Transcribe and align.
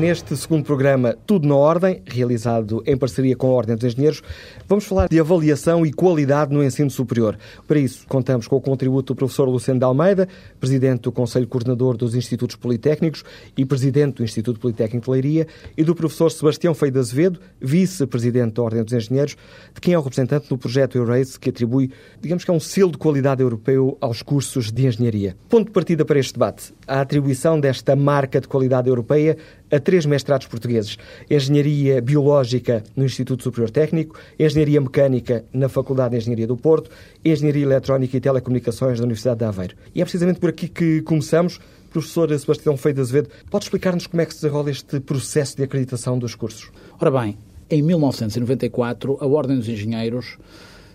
neste 0.00 0.34
segundo 0.34 0.64
programa 0.64 1.14
Tudo 1.26 1.46
na 1.46 1.54
Ordem, 1.54 2.02
realizado 2.06 2.82
em 2.86 2.96
parceria 2.96 3.36
com 3.36 3.48
a 3.48 3.50
Ordem 3.50 3.76
dos 3.76 3.84
Engenheiros, 3.84 4.22
vamos 4.66 4.86
falar 4.86 5.08
de 5.10 5.20
avaliação 5.20 5.84
e 5.84 5.92
qualidade 5.92 6.54
no 6.54 6.64
ensino 6.64 6.90
superior. 6.90 7.36
Para 7.68 7.78
isso, 7.78 8.06
contamos 8.08 8.48
com 8.48 8.56
o 8.56 8.60
contributo 8.62 9.12
do 9.12 9.16
professor 9.18 9.46
Luciano 9.46 9.78
de 9.78 9.84
Almeida, 9.84 10.26
presidente 10.58 11.02
do 11.02 11.12
Conselho 11.12 11.46
Coordenador 11.46 11.98
dos 11.98 12.14
Institutos 12.14 12.56
Politécnicos 12.56 13.22
e 13.54 13.66
presidente 13.66 14.16
do 14.16 14.24
Instituto 14.24 14.58
Politécnico 14.58 15.04
de 15.04 15.10
Leiria, 15.10 15.46
e 15.76 15.84
do 15.84 15.94
professor 15.94 16.32
Sebastião 16.32 16.72
Feio 16.72 16.92
de 16.92 16.98
Azevedo, 16.98 17.38
vice-presidente 17.60 18.54
da 18.54 18.62
Ordem 18.62 18.82
dos 18.82 18.94
Engenheiros, 18.94 19.36
de 19.74 19.80
quem 19.82 19.92
é 19.92 19.98
o 19.98 20.02
representante 20.02 20.50
no 20.50 20.56
projeto 20.56 20.96
Eurace, 20.96 21.38
que 21.38 21.50
atribui, 21.50 21.90
digamos 22.22 22.42
que 22.42 22.50
é 22.50 22.54
um 22.54 22.60
selo 22.60 22.92
de 22.92 22.98
qualidade 22.98 23.42
europeu 23.42 23.98
aos 24.00 24.22
cursos 24.22 24.72
de 24.72 24.86
engenharia. 24.86 25.36
Ponto 25.50 25.66
de 25.66 25.72
partida 25.72 26.06
para 26.06 26.18
este 26.18 26.32
debate, 26.32 26.72
a 26.86 27.02
atribuição 27.02 27.60
desta 27.60 27.94
marca 27.94 28.40
de 28.40 28.48
qualidade 28.48 28.88
europeia 28.88 29.36
a 29.70 29.78
três 29.78 30.06
mestrados 30.06 30.46
portugueses: 30.46 30.98
Engenharia 31.30 32.00
Biológica 32.00 32.82
no 32.96 33.04
Instituto 33.04 33.42
Superior 33.42 33.70
Técnico, 33.70 34.18
Engenharia 34.38 34.80
Mecânica 34.80 35.44
na 35.52 35.68
Faculdade 35.68 36.10
de 36.10 36.16
Engenharia 36.18 36.46
do 36.46 36.56
Porto, 36.56 36.90
Engenharia 37.24 37.62
Eletrónica 37.62 38.16
e 38.16 38.20
Telecomunicações 38.20 38.98
da 38.98 39.04
Universidade 39.04 39.38
de 39.38 39.44
Aveiro. 39.44 39.76
E 39.94 40.00
é 40.00 40.04
precisamente 40.04 40.40
por 40.40 40.50
aqui 40.50 40.68
que 40.68 41.02
começamos. 41.02 41.60
Professor 41.90 42.28
Sebastião 42.38 42.76
Feio 42.76 42.94
de 42.94 43.00
Azevedo, 43.00 43.30
pode 43.50 43.64
explicar-nos 43.64 44.06
como 44.06 44.20
é 44.20 44.24
que 44.24 44.32
se 44.32 44.42
desenrola 44.42 44.70
este 44.70 45.00
processo 45.00 45.56
de 45.56 45.64
acreditação 45.64 46.16
dos 46.16 46.36
cursos? 46.36 46.70
Ora 47.00 47.10
bem, 47.10 47.36
em 47.68 47.82
1994, 47.82 49.18
a 49.20 49.26
Ordem 49.26 49.56
dos 49.56 49.68
Engenheiros 49.68 50.38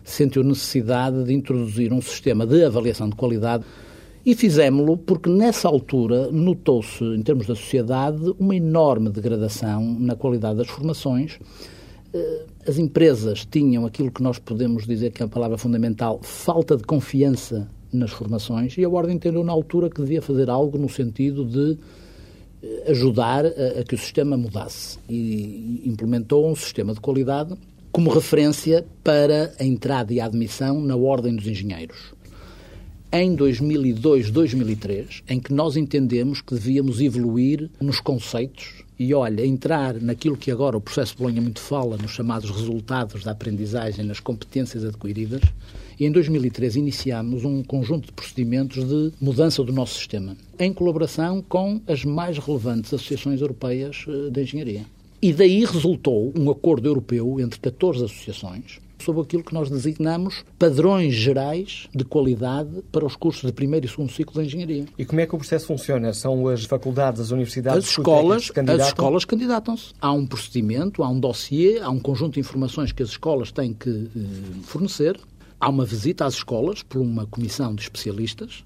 sentiu 0.05 0.43
necessidade 0.43 1.23
de 1.23 1.33
introduzir 1.33 1.91
um 1.91 2.01
sistema 2.01 2.45
de 2.45 2.63
avaliação 2.63 3.09
de 3.09 3.15
qualidade 3.15 3.65
e 4.25 4.33
fizemos-lo 4.33 4.97
porque, 4.97 5.29
nessa 5.29 5.67
altura, 5.67 6.31
notou-se, 6.31 7.03
em 7.03 7.21
termos 7.21 7.45
da 7.45 7.53
sociedade, 7.53 8.33
uma 8.39 8.55
enorme 8.55 9.11
degradação 9.11 9.83
na 9.99 10.15
qualidade 10.15 10.57
das 10.57 10.67
formações. 10.67 11.37
Eh, 12.11 12.45
as 12.67 12.79
empresas 12.79 13.45
tinham 13.45 13.85
aquilo 13.85 14.11
que 14.11 14.23
nós 14.23 14.39
podemos 14.39 14.87
dizer 14.87 15.11
que 15.11 15.21
é 15.21 15.27
a 15.27 15.29
palavra 15.29 15.59
fundamental, 15.59 16.19
falta 16.23 16.75
de 16.75 16.83
confiança 16.83 17.69
nas 17.93 18.09
formações, 18.09 18.75
e 18.79 18.83
a 18.83 18.89
Ordem 18.89 19.15
entendeu 19.15 19.43
na 19.43 19.53
altura 19.53 19.91
que 19.91 20.01
devia 20.01 20.23
fazer 20.23 20.49
algo 20.49 20.75
no 20.75 20.89
sentido 20.89 21.45
de 21.45 21.77
eh, 22.63 22.85
ajudar 22.89 23.45
a, 23.45 23.79
a 23.79 23.83
que 23.83 23.93
o 23.93 23.97
sistema 23.97 24.35
mudasse. 24.35 24.97
E 25.07 25.83
implementou 25.85 26.49
um 26.49 26.55
sistema 26.55 26.95
de 26.95 26.99
qualidade 26.99 27.55
como 27.91 28.09
referência 28.09 28.83
para 29.03 29.53
a 29.59 29.63
entrada 29.63 30.11
e 30.11 30.19
a 30.19 30.25
admissão 30.25 30.81
na 30.81 30.95
Ordem 30.95 31.35
dos 31.35 31.45
Engenheiros 31.45 32.14
em 33.21 33.33
2002, 33.33 34.29
2003, 34.29 35.23
em 35.29 35.39
que 35.39 35.53
nós 35.53 35.77
entendemos 35.77 36.41
que 36.41 36.53
devíamos 36.53 36.99
evoluir 36.99 37.69
nos 37.79 38.01
conceitos 38.01 38.83
e, 38.99 39.13
olha, 39.13 39.45
entrar 39.45 40.01
naquilo 40.01 40.35
que 40.35 40.51
agora 40.51 40.75
o 40.75 40.81
processo 40.81 41.13
de 41.13 41.19
Bolonha 41.19 41.41
muito 41.41 41.61
fala, 41.61 41.95
nos 41.95 42.11
chamados 42.11 42.49
resultados 42.49 43.23
da 43.23 43.31
aprendizagem, 43.31 44.03
nas 44.03 44.19
competências 44.19 44.83
adquiridas, 44.83 45.41
e 45.97 46.05
em 46.05 46.11
2003 46.11 46.75
iniciámos 46.75 47.45
um 47.45 47.63
conjunto 47.63 48.07
de 48.07 48.11
procedimentos 48.11 48.83
de 48.83 49.13
mudança 49.21 49.63
do 49.63 49.71
nosso 49.71 49.95
sistema, 49.95 50.35
em 50.59 50.73
colaboração 50.73 51.41
com 51.41 51.79
as 51.87 52.03
mais 52.03 52.37
relevantes 52.37 52.93
associações 52.93 53.39
europeias 53.39 54.05
eh, 54.09 54.29
de 54.29 54.41
engenharia. 54.41 54.85
E 55.21 55.31
daí 55.31 55.63
resultou 55.63 56.33
um 56.37 56.51
acordo 56.51 56.87
europeu 56.87 57.39
entre 57.39 57.61
14 57.61 58.03
associações, 58.03 58.79
sobre 58.99 59.21
aquilo 59.21 59.43
que 59.43 59.53
nós 59.53 59.69
designamos 59.69 60.43
padrões 60.57 61.13
gerais 61.13 61.87
de 61.93 62.03
qualidade 62.03 62.83
para 62.91 63.05
os 63.05 63.15
cursos 63.15 63.43
de 63.43 63.51
primeiro 63.51 63.85
e 63.85 63.89
segundo 63.89 64.11
ciclo 64.11 64.41
de 64.41 64.47
engenharia. 64.47 64.85
E 64.97 65.05
como 65.05 65.21
é 65.21 65.25
que 65.25 65.35
o 65.35 65.37
processo 65.37 65.67
funciona? 65.67 66.13
São 66.13 66.47
as 66.47 66.65
faculdades, 66.65 67.21
as 67.21 67.31
universidades, 67.31 67.85
as 67.85 67.89
escolas, 67.91 68.51
as 68.55 68.87
escolas 68.87 69.25
candidatam-se. 69.25 69.93
Há 69.99 70.11
um 70.11 70.25
procedimento, 70.25 71.03
há 71.03 71.09
um 71.09 71.19
dossiê, 71.19 71.79
há 71.79 71.89
um 71.89 71.99
conjunto 71.99 72.35
de 72.35 72.39
informações 72.39 72.91
que 72.91 73.03
as 73.03 73.09
escolas 73.09 73.51
têm 73.51 73.73
que 73.73 73.89
eh, 74.15 74.19
fornecer. 74.63 75.19
Há 75.59 75.69
uma 75.69 75.85
visita 75.85 76.25
às 76.25 76.35
escolas 76.35 76.83
por 76.83 77.01
uma 77.01 77.25
comissão 77.25 77.73
de 77.73 77.81
especialistas 77.81 78.63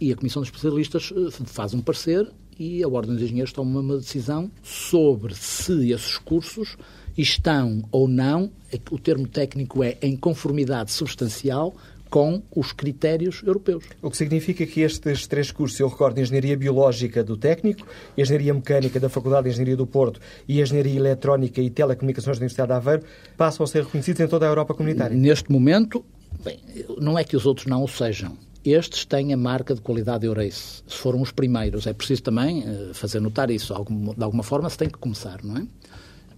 e 0.00 0.12
a 0.12 0.16
comissão 0.16 0.42
de 0.42 0.48
especialistas 0.48 1.12
eh, 1.14 1.30
faz 1.46 1.74
um 1.74 1.80
parecer 1.80 2.30
e 2.58 2.82
a 2.82 2.88
Ordem 2.88 3.14
dos 3.14 3.22
Engenheiros 3.22 3.52
toma 3.52 3.80
uma 3.80 3.98
decisão 3.98 4.50
sobre 4.62 5.34
se 5.34 5.92
esses 5.92 6.18
cursos 6.18 6.76
estão 7.22 7.82
ou 7.90 8.08
não, 8.08 8.50
o 8.90 8.98
termo 8.98 9.26
técnico 9.26 9.82
é 9.82 9.96
em 10.02 10.16
conformidade 10.16 10.92
substancial 10.92 11.74
com 12.08 12.42
os 12.54 12.72
critérios 12.72 13.42
europeus. 13.44 13.84
O 14.00 14.10
que 14.10 14.16
significa 14.16 14.66
que 14.66 14.80
estes 14.80 15.26
três 15.26 15.50
cursos, 15.50 15.78
eu 15.78 15.88
recordo, 15.88 16.18
Engenharia 16.20 16.56
Biológica 16.56 17.22
do 17.22 17.36
Técnico, 17.36 17.86
Engenharia 18.16 18.54
Mecânica 18.54 18.98
da 18.98 19.08
Faculdade 19.08 19.44
de 19.44 19.50
Engenharia 19.50 19.76
do 19.76 19.86
Porto 19.86 20.20
e 20.46 20.60
Engenharia 20.60 20.96
Eletrónica 20.96 21.60
e 21.60 21.70
Telecomunicações 21.70 22.38
da 22.38 22.42
Universidade 22.42 22.68
de 22.68 22.74
Aveiro, 22.74 23.02
passam 23.36 23.64
a 23.64 23.66
ser 23.66 23.84
reconhecidos 23.84 24.20
em 24.20 24.28
toda 24.28 24.46
a 24.46 24.48
Europa 24.48 24.74
comunitária? 24.74 25.16
Neste 25.16 25.52
momento, 25.52 26.04
bem, 26.42 26.58
não 26.98 27.18
é 27.18 27.24
que 27.24 27.36
os 27.36 27.44
outros 27.46 27.66
não 27.66 27.84
o 27.84 27.88
sejam. 27.88 28.36
Estes 28.64 29.04
têm 29.04 29.32
a 29.32 29.36
marca 29.36 29.74
de 29.74 29.80
qualidade 29.80 30.26
Eurace. 30.26 30.82
Foram 30.88 31.22
os 31.22 31.30
primeiros. 31.30 31.86
É 31.86 31.92
preciso 31.92 32.24
também 32.24 32.64
eh, 32.66 32.90
fazer 32.92 33.20
notar 33.20 33.50
isso. 33.50 33.72
De 34.16 34.24
alguma 34.24 34.42
forma 34.42 34.68
se 34.68 34.76
tem 34.76 34.90
que 34.90 34.98
começar, 34.98 35.42
não 35.44 35.58
é? 35.58 35.66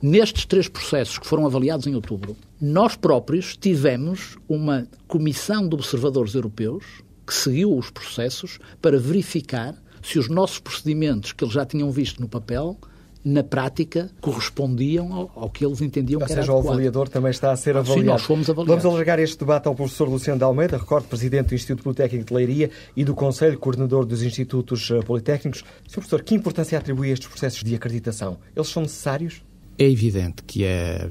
Nestes 0.03 0.47
três 0.47 0.67
processos 0.67 1.19
que 1.19 1.27
foram 1.27 1.45
avaliados 1.45 1.87
em 1.87 1.95
outubro, 1.95 2.35
nós 2.61 2.97
próprios 2.97 3.57
tivemos 3.57 4.39
uma 4.49 4.87
comissão 5.07 5.69
de 5.69 5.75
observadores 5.75 6.35
europeus 6.35 6.85
que 7.27 7.35
seguiu 7.35 7.77
os 7.77 7.91
processos 7.91 8.59
para 8.81 8.99
verificar 8.99 9.75
se 10.03 10.19
os 10.19 10.29
nossos 10.29 10.59
procedimentos 10.59 11.33
que 11.33 11.45
eles 11.45 11.53
já 11.53 11.67
tinham 11.67 11.91
visto 11.91 12.21
no 12.21 12.29
papel 12.29 12.79
na 13.23 13.45
prática, 13.45 14.11
correspondiam 14.21 15.13
ao, 15.13 15.31
ao, 15.37 15.51
que 15.51 15.65
eles 15.65 15.83
entendiam 15.83 16.21
Ou 16.21 16.27
que 16.27 16.33
era 16.33 16.41
seja, 16.41 16.53
adequado. 16.53 16.71
o 16.71 16.73
avaliador 16.73 17.09
também 17.09 17.31
está 17.31 17.53
a 17.53 17.57
ser 17.57 17.77
avaliado. 17.77 18.01
Sim, 18.01 18.07
nós 18.07 18.23
fomos 18.23 18.49
avaliados. 18.49 18.83
Vamos 18.83 18.95
alargar 18.97 19.19
este 19.19 19.39
debate 19.39 19.69
ao 19.69 19.75
professor 19.75 20.09
Luciano 20.09 20.39
de 20.39 20.45
Almeida, 20.45 20.79
recordo, 20.79 21.07
presidente 21.07 21.49
do 21.49 21.55
Instituto 21.55 21.85
Politécnico 21.85 22.25
de 22.29 22.35
Leiria 22.35 22.71
e 22.97 23.05
do 23.05 23.15
Conselho 23.15 23.59
Coordenador 23.59 24.07
dos 24.07 24.23
Institutos 24.23 24.91
eh, 24.91 25.03
Politécnicos. 25.03 25.63
Sr. 25.87 25.95
Professor, 25.97 26.23
que 26.23 26.35
importância 26.35 26.79
atribui 26.79 27.11
a 27.11 27.13
estes 27.13 27.29
processos 27.29 27.63
de 27.63 27.75
acreditação? 27.75 28.39
Eles 28.57 28.69
são 28.69 28.83
necessários? 28.83 29.43
É 29.81 29.85
evidente 29.85 30.43
que 30.43 30.67
a, 30.67 31.09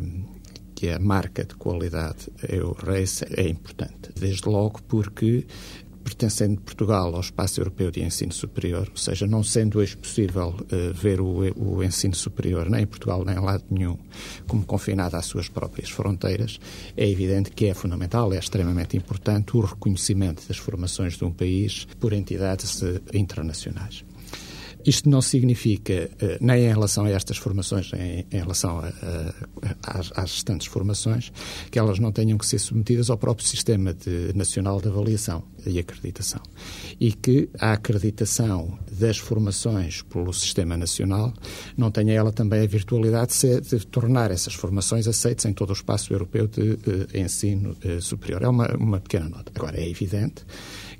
que 0.75 0.91
a 0.91 0.99
marca 0.99 1.43
de 1.43 1.55
qualidade 1.55 2.29
Eurace 2.47 3.25
é 3.35 3.49
importante, 3.49 4.11
desde 4.15 4.47
logo 4.47 4.79
porque 4.83 5.47
pertencendo 6.03 6.61
Portugal 6.61 7.15
ao 7.15 7.19
espaço 7.19 7.59
europeu 7.59 7.89
de 7.89 8.03
ensino 8.03 8.31
superior, 8.31 8.87
ou 8.87 8.95
seja, 8.95 9.25
não 9.25 9.41
sendo 9.41 9.79
hoje 9.79 9.97
possível 9.97 10.49
uh, 10.49 10.93
ver 10.93 11.19
o, 11.19 11.51
o, 11.57 11.83
ensino 11.83 12.13
superior 12.13 12.69
nem 12.69 12.83
em 12.83 12.85
Portugal 12.85 13.25
nem 13.25 13.37
em 13.37 13.39
lado 13.39 13.63
nenhum 13.71 13.97
como 14.47 14.63
confinado 14.63 15.17
às 15.17 15.25
suas 15.25 15.49
próprias 15.49 15.89
fronteiras, 15.89 16.59
é 16.95 17.09
evidente 17.09 17.49
que 17.49 17.65
é 17.65 17.73
fundamental, 17.73 18.31
é 18.33 18.37
extremamente 18.37 18.95
importante 18.95 19.57
o 19.57 19.61
reconhecimento 19.61 20.47
das 20.47 20.57
formações 20.57 21.17
de 21.17 21.25
um 21.25 21.31
país 21.31 21.87
por 21.99 22.13
entidades 22.13 22.83
uh, 22.83 23.01
internacionais. 23.15 24.05
Isto 24.85 25.09
não 25.09 25.21
significa, 25.21 26.09
eh, 26.19 26.37
nem 26.39 26.65
em 26.65 26.69
relação 26.69 27.05
a 27.05 27.09
estas 27.09 27.37
formações, 27.37 27.91
nem 27.91 28.25
em 28.31 28.39
relação 28.39 28.79
a, 28.79 28.87
a, 29.83 29.99
às, 29.99 30.31
restantes 30.31 30.67
formações, 30.67 31.31
que 31.69 31.77
elas 31.77 31.99
não 31.99 32.11
tenham 32.11 32.37
que 32.37 32.45
ser 32.45 32.59
submetidas 32.59 33.09
ao 33.09 33.17
próprio 33.17 33.45
Sistema 33.45 33.93
de, 33.93 34.31
Nacional 34.33 34.79
de 34.79 34.87
Avaliação 34.87 35.43
e 35.65 35.79
Acreditação. 35.79 36.41
E 36.99 37.11
que 37.11 37.49
a 37.59 37.73
acreditação 37.73 38.79
das 38.91 39.17
formações 39.17 40.01
pelo 40.01 40.33
Sistema 40.33 40.77
Nacional 40.77 41.33
não 41.77 41.91
tenha 41.91 42.13
ela 42.13 42.31
também 42.31 42.63
a 42.63 42.67
virtualidade 42.67 43.33
de, 43.37 43.61
de 43.61 43.87
tornar 43.87 44.31
essas 44.31 44.53
formações 44.53 45.07
aceitas 45.07 45.45
em 45.45 45.53
todo 45.53 45.71
o 45.71 45.73
espaço 45.73 46.13
europeu 46.13 46.47
de, 46.47 46.77
de 46.77 47.19
ensino 47.19 47.75
eh, 47.83 47.99
superior. 47.99 48.43
É 48.43 48.47
uma, 48.47 48.67
uma 48.75 48.99
pequena 48.99 49.27
nota. 49.27 49.51
Agora, 49.53 49.77
é 49.77 49.89
evidente 49.89 50.45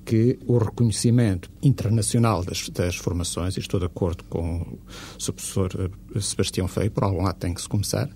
que 0.06 0.40
o 0.46 0.58
reconhecimento 0.58 1.50
internacional 1.62 2.44
das, 2.44 2.68
das 2.70 2.96
formações, 2.96 3.58
e 3.58 3.60
estou 3.60 3.80
de 3.80 3.86
acordo 3.86 4.24
com 4.26 4.62
o 4.62 5.34
professor 5.34 5.72
eh, 6.16 6.20
Sebastião 6.20 6.68
Feio, 6.68 6.92
por 6.92 7.04
algum 7.04 7.24
lado 7.24 7.38
tem 7.38 7.54
que 7.54 7.62
se 7.62 7.70
começar, 7.70 8.10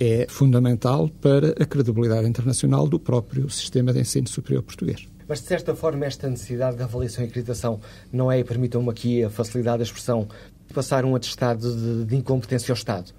é 0.00 0.26
fundamental 0.28 1.08
para 1.08 1.50
a 1.62 1.66
credibilidade 1.66 2.28
internacional 2.28 2.88
do 2.88 2.98
próprio 2.98 3.50
sistema 3.50 3.92
de 3.92 4.00
ensino 4.00 4.28
superior 4.28 4.62
português. 4.62 5.06
Mas, 5.28 5.40
de 5.40 5.48
certa 5.48 5.74
forma, 5.74 6.04
esta 6.06 6.28
necessidade 6.28 6.76
de 6.76 6.82
avaliação 6.82 7.24
e 7.24 7.28
acreditação 7.28 7.80
não 8.12 8.30
é, 8.30 8.42
permitam-me 8.44 8.90
aqui 8.90 9.24
a 9.24 9.30
facilidade 9.30 9.78
da 9.78 9.84
expressão, 9.84 10.28
passar 10.72 11.04
um 11.04 11.16
atestado 11.16 11.74
de, 11.74 12.04
de 12.04 12.16
incompetência 12.16 12.72
ao 12.72 12.76
Estado, 12.76 13.12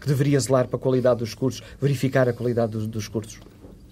que 0.00 0.06
deveria 0.06 0.38
zelar 0.38 0.68
para 0.68 0.76
a 0.76 0.80
qualidade 0.80 1.18
dos 1.18 1.34
cursos, 1.34 1.62
verificar 1.80 2.28
a 2.28 2.32
qualidade 2.32 2.72
dos, 2.72 2.86
dos 2.86 3.08
cursos? 3.08 3.40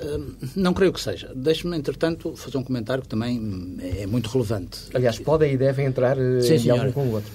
Hum, 0.01 0.35
não 0.55 0.75
creio 0.75 0.93
que 0.93 1.01
seja. 1.01 1.33
Deixe-me, 1.35 1.77
entretanto, 1.77 2.35
fazer 2.37 2.59
um 2.59 2.63
comentário 2.63 3.03
que 3.03 3.09
também 3.09 3.79
é 3.81 4.07
muito 4.07 4.29
relevante. 4.29 4.81
Aliás, 4.95 5.19
podem 5.19 5.55
e 5.55 5.57
devem 5.57 5.87
entrar 5.87 6.19
eh, 6.19 6.41
Sim, 6.41 6.55
em 6.55 6.59
diálogo 6.59 6.93
com 6.93 7.07
o 7.07 7.13
outro. 7.13 7.33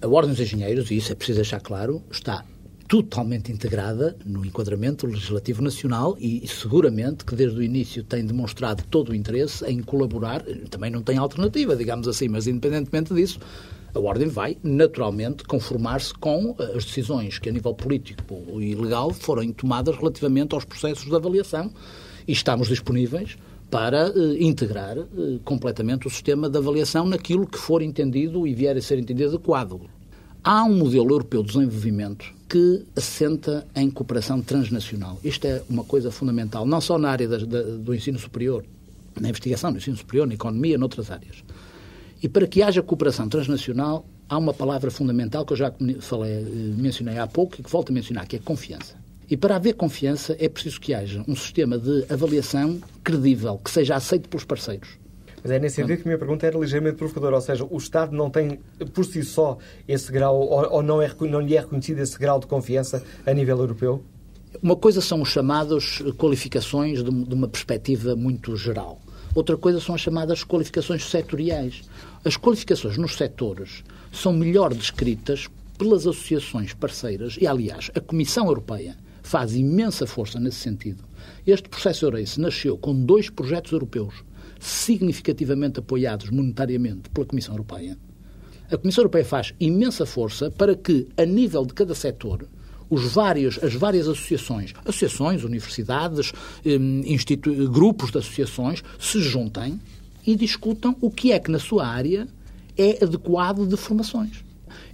A 0.00 0.08
Ordem 0.08 0.32
dos 0.32 0.40
Engenheiros, 0.40 0.90
e 0.90 0.96
isso 0.96 1.12
é 1.12 1.14
preciso 1.14 1.36
deixar 1.36 1.60
claro, 1.60 2.02
está 2.10 2.44
totalmente 2.88 3.50
integrada 3.50 4.16
no 4.24 4.44
enquadramento 4.44 5.06
legislativo 5.06 5.62
nacional 5.62 6.16
e 6.20 6.46
seguramente 6.46 7.24
que 7.24 7.34
desde 7.34 7.58
o 7.58 7.62
início 7.62 8.04
tem 8.04 8.24
demonstrado 8.24 8.84
todo 8.88 9.10
o 9.10 9.14
interesse 9.14 9.64
em 9.64 9.82
colaborar, 9.82 10.42
também 10.70 10.90
não 10.90 11.02
tem 11.02 11.18
alternativa, 11.18 11.74
digamos 11.74 12.06
assim, 12.06 12.28
mas 12.28 12.46
independentemente 12.46 13.12
disso, 13.12 13.40
A 13.96 13.98
Ordem 13.98 14.28
vai, 14.28 14.58
naturalmente, 14.62 15.42
conformar-se 15.44 16.12
com 16.12 16.54
as 16.58 16.84
decisões 16.84 17.38
que, 17.38 17.48
a 17.48 17.52
nível 17.52 17.72
político 17.72 18.22
e 18.60 18.74
legal, 18.74 19.10
forem 19.10 19.54
tomadas 19.54 19.96
relativamente 19.96 20.54
aos 20.54 20.66
processos 20.66 21.06
de 21.06 21.16
avaliação 21.16 21.72
e 22.28 22.32
estamos 22.32 22.68
disponíveis 22.68 23.38
para 23.70 24.08
eh, 24.08 24.36
integrar 24.38 24.98
eh, 24.98 25.04
completamente 25.46 26.06
o 26.06 26.10
sistema 26.10 26.50
de 26.50 26.58
avaliação 26.58 27.06
naquilo 27.06 27.46
que 27.46 27.56
for 27.56 27.80
entendido 27.80 28.46
e 28.46 28.54
vier 28.54 28.76
a 28.76 28.82
ser 28.82 28.98
entendido 28.98 29.30
adequado. 29.30 29.80
Há 30.44 30.62
um 30.64 30.76
modelo 30.76 31.12
europeu 31.12 31.42
de 31.42 31.54
desenvolvimento 31.54 32.26
que 32.50 32.84
assenta 32.94 33.66
em 33.74 33.90
cooperação 33.90 34.42
transnacional. 34.42 35.18
Isto 35.24 35.46
é 35.46 35.62
uma 35.70 35.84
coisa 35.84 36.10
fundamental, 36.10 36.66
não 36.66 36.82
só 36.82 36.98
na 36.98 37.08
área 37.08 37.26
da, 37.26 37.38
do 37.38 37.94
ensino 37.94 38.18
superior, 38.18 38.62
na 39.18 39.30
investigação, 39.30 39.70
no 39.70 39.78
ensino 39.78 39.96
superior, 39.96 40.26
na 40.26 40.34
economia, 40.34 40.76
noutras 40.76 41.10
áreas. 41.10 41.42
E 42.22 42.28
para 42.28 42.46
que 42.46 42.62
haja 42.62 42.82
cooperação 42.82 43.28
transnacional, 43.28 44.06
há 44.28 44.38
uma 44.38 44.54
palavra 44.54 44.90
fundamental 44.90 45.44
que 45.44 45.52
eu 45.52 45.56
já 45.56 45.72
falei, 46.00 46.32
eh, 46.32 46.44
mencionei 46.76 47.18
há 47.18 47.26
pouco 47.26 47.56
e 47.58 47.62
que 47.62 47.70
volto 47.70 47.90
a 47.90 47.92
mencionar, 47.92 48.26
que 48.26 48.36
é 48.36 48.38
confiança. 48.38 48.94
E 49.28 49.36
para 49.36 49.56
haver 49.56 49.74
confiança 49.74 50.36
é 50.38 50.48
preciso 50.48 50.80
que 50.80 50.94
haja 50.94 51.24
um 51.26 51.34
sistema 51.34 51.78
de 51.78 52.06
avaliação 52.08 52.80
credível, 53.02 53.58
que 53.58 53.70
seja 53.70 53.96
aceito 53.96 54.28
pelos 54.28 54.44
parceiros. 54.44 54.88
Mas 55.42 55.52
é 55.52 55.58
nesse 55.58 55.76
sentido 55.76 55.96
que 55.98 56.02
a 56.02 56.06
minha 56.06 56.18
pergunta 56.18 56.46
era 56.46 56.58
ligeiramente 56.58 56.96
provocadora, 56.96 57.36
ou 57.36 57.42
seja, 57.42 57.66
o 57.68 57.76
Estado 57.76 58.16
não 58.16 58.30
tem 58.30 58.58
por 58.92 59.04
si 59.04 59.22
só 59.22 59.58
esse 59.86 60.10
grau, 60.10 60.40
ou, 60.40 60.72
ou 60.72 60.82
não, 60.82 61.02
é, 61.02 61.10
não 61.20 61.40
lhe 61.40 61.56
é 61.56 61.60
reconhecido 61.60 62.00
esse 62.00 62.18
grau 62.18 62.40
de 62.40 62.46
confiança 62.46 63.02
a 63.24 63.32
nível 63.32 63.58
europeu? 63.58 64.02
Uma 64.62 64.76
coisa 64.76 65.00
são 65.00 65.20
os 65.22 65.28
chamados 65.28 66.02
qualificações 66.16 67.02
de, 67.02 67.10
de 67.10 67.34
uma 67.34 67.46
perspectiva 67.46 68.16
muito 68.16 68.56
geral. 68.56 69.00
Outra 69.36 69.54
coisa 69.54 69.78
são 69.78 69.94
as 69.94 70.00
chamadas 70.00 70.42
qualificações 70.42 71.04
setoriais. 71.04 71.82
As 72.24 72.38
qualificações 72.38 72.96
nos 72.96 73.16
setores 73.16 73.84
são 74.10 74.32
melhor 74.32 74.72
descritas 74.72 75.46
pelas 75.76 76.06
associações 76.06 76.72
parceiras 76.72 77.36
e, 77.38 77.46
aliás, 77.46 77.90
a 77.94 78.00
Comissão 78.00 78.46
Europeia 78.46 78.96
faz 79.22 79.54
imensa 79.54 80.06
força 80.06 80.40
nesse 80.40 80.56
sentido. 80.60 81.04
Este 81.46 81.68
processo 81.68 82.06
Eurace 82.06 82.40
nasceu 82.40 82.78
com 82.78 82.94
dois 82.94 83.28
projetos 83.28 83.72
europeus 83.72 84.24
significativamente 84.58 85.80
apoiados 85.80 86.30
monetariamente 86.30 87.10
pela 87.10 87.26
Comissão 87.26 87.56
Europeia. 87.56 87.98
A 88.72 88.78
Comissão 88.78 89.02
Europeia 89.02 89.24
faz 89.26 89.52
imensa 89.60 90.06
força 90.06 90.50
para 90.50 90.74
que, 90.74 91.08
a 91.14 91.26
nível 91.26 91.66
de 91.66 91.74
cada 91.74 91.94
setor, 91.94 92.48
os 92.88 93.12
vários, 93.12 93.62
as 93.62 93.74
várias 93.74 94.08
associações, 94.08 94.72
associações, 94.84 95.44
universidades, 95.44 96.32
hum, 96.64 97.02
grupos 97.70 98.10
de 98.10 98.18
associações, 98.18 98.82
se 98.98 99.20
juntem 99.20 99.80
e 100.26 100.34
discutam 100.34 100.96
o 101.00 101.10
que 101.10 101.32
é 101.32 101.38
que 101.38 101.50
na 101.50 101.58
sua 101.58 101.86
área 101.86 102.26
é 102.76 103.02
adequado 103.02 103.66
de 103.66 103.76
formações. 103.76 104.44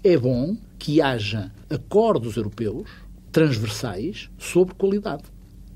É 0.04 0.16
bom 0.16 0.56
que 0.78 1.00
haja 1.00 1.50
acordos 1.70 2.36
europeus 2.36 2.88
transversais 3.30 4.28
sobre 4.38 4.74
qualidade. 4.74 5.31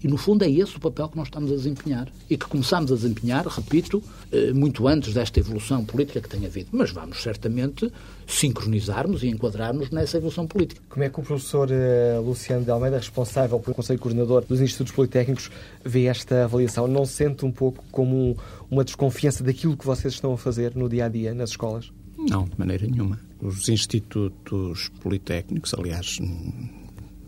E, 0.06 0.08
no 0.08 0.17
fundo, 0.17 0.44
é 0.44 0.49
esse 0.49 0.76
o 0.76 0.79
papel 0.79 1.08
que 1.08 1.17
nós 1.17 1.26
estamos 1.26 1.50
a 1.50 1.56
desempenhar. 1.56 2.08
E 2.31 2.37
que 2.37 2.47
começamos 2.47 2.93
a 2.93 2.94
desempenhar, 2.94 3.44
repito, 3.44 4.00
eh, 4.31 4.53
muito 4.53 4.87
antes 4.87 5.12
desta 5.12 5.41
evolução 5.41 5.85
política 5.85 6.20
que 6.20 6.29
tem 6.29 6.47
havido. 6.47 6.69
Mas 6.70 6.93
vamos 6.93 7.20
certamente 7.20 7.93
sincronizarmos 8.25 9.25
e 9.25 9.26
enquadrarmos 9.26 9.91
nessa 9.91 10.19
evolução 10.19 10.47
política. 10.47 10.81
Como 10.88 11.03
é 11.03 11.11
que 11.11 11.19
o 11.19 11.25
professor 11.25 11.69
eh, 11.73 12.20
Luciano 12.25 12.64
de 12.64 12.70
Almeida, 12.70 12.99
responsável 12.99 13.58
pelo 13.58 13.75
Conselho 13.75 13.99
Coordenador 13.99 14.44
dos 14.44 14.61
Institutos 14.61 14.94
Politécnicos, 14.94 15.50
vê 15.85 16.05
esta 16.05 16.44
avaliação? 16.44 16.87
Não 16.87 17.05
se 17.05 17.14
sente 17.14 17.44
um 17.44 17.50
pouco 17.50 17.82
como 17.91 18.37
uma 18.70 18.85
desconfiança 18.85 19.43
daquilo 19.43 19.76
que 19.76 19.85
vocês 19.85 20.14
estão 20.14 20.32
a 20.32 20.38
fazer 20.38 20.76
no 20.76 20.88
dia 20.88 21.06
a 21.06 21.08
dia 21.08 21.35
nas 21.35 21.50
escolas? 21.50 21.91
Não, 22.17 22.44
de 22.44 22.56
maneira 22.56 22.87
nenhuma. 22.87 23.19
Os 23.43 23.69
institutos 23.69 24.88
politécnicos, 25.00 25.75
aliás, 25.75 26.20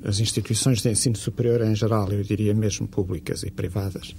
as 0.09 0.21
instituições 0.21 0.81
de 0.81 0.91
ensino 0.91 1.17
superior 1.17 1.61
em 1.63 1.75
geral, 1.75 2.11
eu 2.13 2.23
diria 2.23 2.55
mesmo 2.55 2.87
públicas 2.87 3.43
e 3.43 3.51
privadas, 3.51 4.15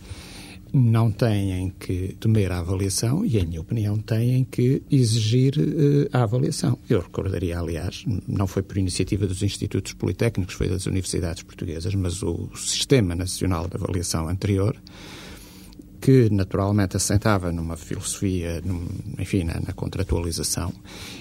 não 0.72 1.12
têm 1.12 1.74
que 1.80 2.16
temer 2.20 2.52
a 2.52 2.60
avaliação 2.60 3.26
e, 3.26 3.38
em 3.38 3.46
minha 3.46 3.62
opinião, 3.62 3.98
têm 3.98 4.44
que 4.44 4.84
exigir 4.92 5.56
uh, 5.58 6.10
a 6.14 6.24
avaliação. 6.24 6.78
Eu 6.88 7.02
recordaria, 7.02 7.60
aliás, 7.60 8.06
não 8.28 8.46
foi 8.46 8.62
por 8.62 8.78
iniciativa 8.78 9.26
dos 9.26 9.42
institutos 9.42 9.94
politécnicos, 9.94 10.56
foi 10.56 10.68
das 10.68 10.86
universidades 10.86 11.42
portuguesas, 11.44 11.96
mas 11.96 12.22
o 12.22 12.50
Sistema 12.56 13.16
Nacional 13.16 13.68
de 13.68 13.76
Avaliação 13.76 14.30
anterior 14.30 14.76
que 16.00 16.30
naturalmente 16.30 16.96
assentava 16.96 17.52
numa 17.52 17.76
filosofia, 17.76 18.62
num, 18.64 18.88
enfim, 19.18 19.44
na, 19.44 19.56
na, 19.56 19.74
contratualização 19.74 20.74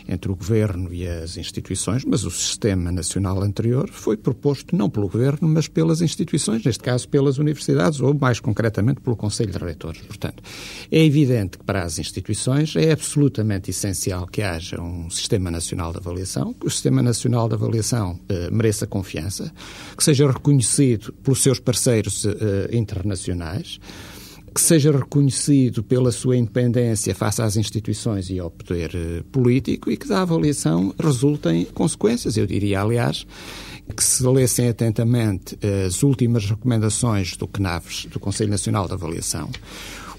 entre 0.08 0.30
o 0.30 0.36
governo 0.36 0.92
e 0.92 1.06
as 1.06 1.36
instituições, 1.36 2.04
mas 2.04 2.25
o 2.25 2.30
sistema 2.30 2.92
nacional 2.92 3.42
anterior 3.42 3.88
foi 3.90 4.16
proposto 4.16 4.76
não 4.76 4.88
pelo 4.88 5.08
governo, 5.08 5.48
mas 5.48 5.69
pelas 5.69 6.00
instituições, 6.00 6.64
neste 6.64 6.82
caso 6.82 7.08
pelas 7.08 7.38
universidades, 7.38 8.00
ou 8.00 8.14
mais 8.14 8.40
concretamente 8.40 9.00
pelo 9.00 9.16
Conselho 9.16 9.52
de 9.52 9.58
Reitores. 9.58 10.00
Portanto, 10.02 10.42
é 10.90 11.04
evidente 11.04 11.58
que 11.58 11.64
para 11.64 11.82
as 11.82 11.98
instituições 11.98 12.76
é 12.76 12.92
absolutamente 12.92 13.70
essencial 13.70 14.26
que 14.26 14.42
haja 14.42 14.80
um 14.80 15.10
sistema 15.10 15.50
nacional 15.50 15.92
de 15.92 15.98
avaliação, 15.98 16.54
que 16.54 16.66
o 16.66 16.70
sistema 16.70 17.02
nacional 17.02 17.48
de 17.48 17.54
avaliação 17.54 18.19
eh, 18.28 18.48
mereça 18.50 18.86
confiança, 18.86 19.52
que 19.96 20.04
seja 20.04 20.30
reconhecido 20.30 21.12
pelos 21.22 21.42
seus 21.42 21.58
parceiros 21.58 22.25
eh, 22.25 22.70
internacionais 22.72 23.80
que 24.53 24.61
seja 24.61 24.91
reconhecido 24.91 25.83
pela 25.83 26.11
sua 26.11 26.37
independência 26.37 27.15
face 27.15 27.43
às 27.43 27.56
instituições 27.56 28.31
e 28.31 28.39
ao 28.39 28.50
poder 28.50 28.91
eh, 28.95 29.23
político 29.31 29.91
e 29.91 29.97
que 29.97 30.09
da 30.09 30.23
avaliação 30.23 30.95
resultem 30.99 31.65
consequências. 31.67 32.37
Eu 32.37 32.47
diria, 32.47 32.81
aliás, 32.81 33.27
que 33.95 34.03
se 34.03 34.27
lessem 34.27 34.69
atentamente 34.69 35.59
eh, 35.62 35.87
as 35.87 36.03
últimas 36.03 36.45
recomendações 36.49 37.37
do 37.37 37.47
CNAVES, 37.47 38.06
do 38.06 38.21
Conselho 38.21 38.50
Nacional 38.50 38.87
de 38.87 38.95
Avaliação, 38.95 39.50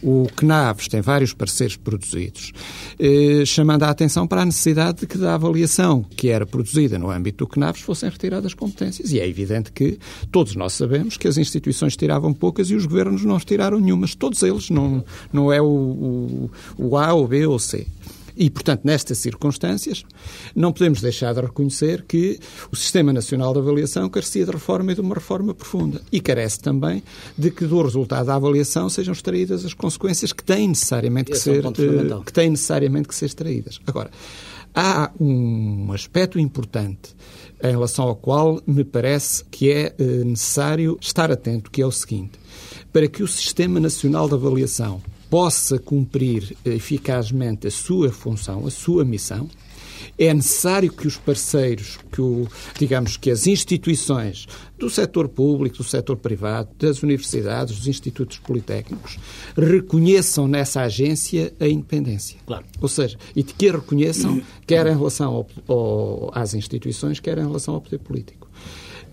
o 0.01 0.27
CNAVES 0.35 0.87
tem 0.87 1.01
vários 1.01 1.33
pareceres 1.33 1.75
produzidos, 1.75 2.51
eh, 2.99 3.43
chamando 3.45 3.83
a 3.83 3.89
atenção 3.89 4.27
para 4.27 4.41
a 4.41 4.45
necessidade 4.45 4.99
de 5.01 5.07
que 5.07 5.17
da 5.17 5.35
avaliação 5.35 6.05
que 6.15 6.29
era 6.29 6.45
produzida 6.45 6.97
no 6.97 7.09
âmbito 7.09 7.45
do 7.45 7.51
CNAVES 7.51 7.81
fossem 7.81 8.09
retiradas 8.09 8.53
competências. 8.53 9.11
E 9.11 9.19
é 9.19 9.27
evidente 9.27 9.71
que 9.71 9.99
todos 10.31 10.55
nós 10.55 10.73
sabemos 10.73 11.17
que 11.17 11.27
as 11.27 11.37
instituições 11.37 11.95
tiravam 11.95 12.33
poucas 12.33 12.69
e 12.69 12.75
os 12.75 12.85
governos 12.85 13.23
não 13.23 13.37
retiraram 13.37 13.79
nenhumas. 13.79 14.15
Todos 14.15 14.41
eles, 14.43 14.69
não, 14.69 15.03
não 15.31 15.51
é 15.51 15.61
o, 15.61 15.65
o, 15.65 16.51
o 16.77 16.97
A, 16.97 17.13
o 17.13 17.27
B 17.27 17.45
ou 17.45 17.55
o 17.55 17.59
C. 17.59 17.85
E, 18.39 18.49
portanto, 18.49 18.85
nestas 18.85 19.17
circunstâncias, 19.17 20.05
não 20.55 20.71
podemos 20.71 21.01
deixar 21.01 21.33
de 21.33 21.41
reconhecer 21.41 22.05
que 22.07 22.39
o 22.71 22.75
Sistema 22.75 23.11
Nacional 23.11 23.51
de 23.51 23.59
Avaliação 23.59 24.09
carecia 24.09 24.45
de 24.45 24.51
reforma 24.51 24.93
e 24.93 24.95
de 24.95 25.01
uma 25.01 25.13
reforma 25.13 25.53
profunda. 25.53 26.01
E 26.09 26.21
carece 26.21 26.61
também 26.61 27.03
de 27.37 27.51
que 27.51 27.65
do 27.65 27.81
resultado 27.81 28.27
da 28.27 28.35
avaliação 28.35 28.87
sejam 28.87 29.11
extraídas 29.11 29.65
as 29.65 29.73
consequências 29.73 30.31
que 30.31 30.41
têm 30.41 30.69
necessariamente 30.69 31.31
que, 31.31 31.37
ser, 31.37 31.65
é 31.65 31.67
um 31.67 32.23
que 32.23 32.31
têm 32.31 32.49
necessariamente 32.51 33.09
que 33.09 33.15
ser 33.15 33.25
extraídas. 33.25 33.81
Agora, 33.85 34.09
há 34.73 35.11
um 35.19 35.91
aspecto 35.91 36.39
importante 36.39 37.13
em 37.61 37.71
relação 37.71 38.05
ao 38.05 38.15
qual 38.15 38.61
me 38.65 38.85
parece 38.85 39.43
que 39.51 39.69
é 39.69 39.93
eh, 39.99 40.03
necessário 40.23 40.97
estar 41.01 41.29
atento, 41.29 41.69
que 41.69 41.81
é 41.81 41.85
o 41.85 41.91
seguinte. 41.91 42.39
Para 42.93 43.09
que 43.09 43.21
o 43.21 43.27
Sistema 43.27 43.81
Nacional 43.81 44.29
de 44.29 44.35
Avaliação 44.35 45.01
possa 45.29 45.77
cumprir 45.77 46.55
eficazmente 46.65 47.67
a 47.67 47.71
sua 47.71 48.11
função, 48.11 48.65
a 48.65 48.71
sua 48.71 49.05
missão, 49.05 49.49
é 50.17 50.33
necessário 50.33 50.91
que 50.91 51.07
os 51.07 51.17
parceiros, 51.17 51.97
que 52.11 52.21
o, 52.21 52.47
digamos 52.77 53.15
que 53.15 53.31
as 53.31 53.47
instituições 53.47 54.47
do 54.77 54.89
setor 54.89 55.29
público, 55.29 55.77
do 55.77 55.83
setor 55.83 56.17
privado, 56.17 56.69
das 56.77 57.03
universidades, 57.03 57.77
dos 57.77 57.87
institutos 57.87 58.37
politécnicos, 58.37 59.17
reconheçam 59.55 60.47
nessa 60.47 60.81
agência 60.81 61.53
a 61.59 61.67
independência. 61.67 62.37
Claro. 62.45 62.65
Ou 62.81 62.87
seja, 62.87 63.17
e 63.35 63.43
de 63.43 63.53
que 63.53 63.69
a 63.69 63.73
reconheçam, 63.73 64.41
quer 64.65 64.87
em 64.87 64.97
relação 64.97 65.33
ao, 65.33 65.47
ao, 65.67 66.31
às 66.33 66.53
instituições, 66.53 67.19
quer 67.19 67.37
em 67.37 67.45
relação 67.45 67.75
ao 67.75 67.81
poder 67.81 67.99
político. 67.99 68.49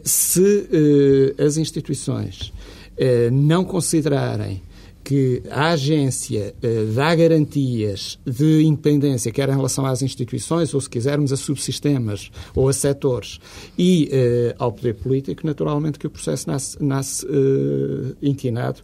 Se 0.02 0.68
eh, 0.72 1.42
as 1.42 1.56
instituições 1.56 2.52
eh, 2.96 3.28
não 3.30 3.64
considerarem 3.64 4.62
que 5.06 5.40
a 5.52 5.68
agência 5.68 6.52
uh, 6.64 6.92
dá 6.92 7.14
garantias 7.14 8.18
de 8.26 8.64
independência, 8.64 9.30
quer 9.30 9.48
em 9.48 9.54
relação 9.54 9.86
às 9.86 10.02
instituições, 10.02 10.74
ou 10.74 10.80
se 10.80 10.90
quisermos 10.90 11.32
a 11.32 11.36
subsistemas 11.36 12.28
ou 12.56 12.68
a 12.68 12.72
setores, 12.72 13.38
e 13.78 14.10
uh, 14.10 14.56
ao 14.58 14.72
poder 14.72 14.94
político, 14.94 15.46
naturalmente 15.46 15.96
que 15.96 16.08
o 16.08 16.10
processo 16.10 16.50
nasce, 16.50 16.82
nasce 16.82 17.24
uh, 17.24 18.16
inquinado 18.20 18.80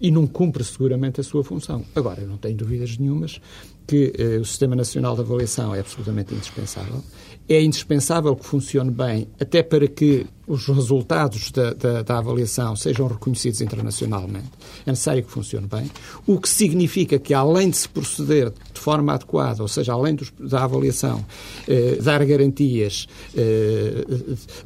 e 0.00 0.12
não 0.12 0.28
cumpre 0.28 0.62
seguramente 0.62 1.20
a 1.20 1.24
sua 1.24 1.42
função. 1.42 1.84
Agora, 1.92 2.20
eu 2.20 2.28
não 2.28 2.36
tenho 2.36 2.56
dúvidas 2.56 2.96
nenhumas 2.96 3.40
que 3.86 4.12
eh, 4.18 4.38
o 4.38 4.44
Sistema 4.44 4.74
Nacional 4.74 5.14
de 5.14 5.20
Avaliação 5.20 5.74
é 5.74 5.80
absolutamente 5.80 6.34
indispensável. 6.34 7.02
É 7.48 7.62
indispensável 7.62 8.34
que 8.34 8.46
funcione 8.46 8.90
bem, 8.90 9.28
até 9.38 9.62
para 9.62 9.86
que 9.86 10.26
os 10.46 10.66
resultados 10.66 11.50
da, 11.50 11.72
da, 11.72 12.02
da, 12.02 12.18
avaliação 12.18 12.76
sejam 12.76 13.06
reconhecidos 13.06 13.60
internacionalmente. 13.60 14.50
É 14.86 14.90
necessário 14.90 15.22
que 15.22 15.30
funcione 15.30 15.66
bem. 15.66 15.90
O 16.26 16.38
que 16.38 16.48
significa 16.48 17.18
que, 17.18 17.32
além 17.32 17.70
de 17.70 17.76
se 17.76 17.88
proceder 17.88 18.52
de 18.72 18.80
forma 18.80 19.14
adequada, 19.14 19.62
ou 19.62 19.68
seja, 19.68 19.92
além 19.92 20.14
dos, 20.14 20.32
da 20.38 20.64
avaliação, 20.64 21.24
eh, 21.66 21.98
dar 22.02 22.24
garantias 22.24 23.06
eh, 23.36 24.04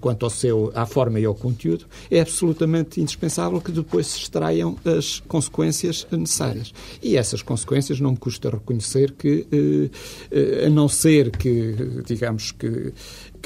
quanto 0.00 0.24
ao 0.24 0.30
seu, 0.30 0.72
à 0.74 0.84
forma 0.86 1.20
e 1.20 1.24
ao 1.24 1.34
conteúdo, 1.34 1.86
é 2.10 2.20
absolutamente 2.20 3.00
indispensável 3.00 3.60
que 3.60 3.70
depois 3.70 4.08
se 4.08 4.18
extraiam 4.18 4.76
as 4.84 5.20
consequências 5.20 6.06
necessárias. 6.10 6.72
E 7.02 7.16
essas 7.16 7.42
consequências 7.42 8.00
não 8.00 8.12
me 8.12 8.16
custa 8.16 8.50
reconhecer 8.50 9.12
que, 9.12 9.46
eh, 9.52 9.90
eh 10.30 10.66
a 10.66 10.70
não 10.70 10.88
ser 10.88 11.30
que, 11.30 12.02
digamos 12.04 12.52
que 12.52 12.92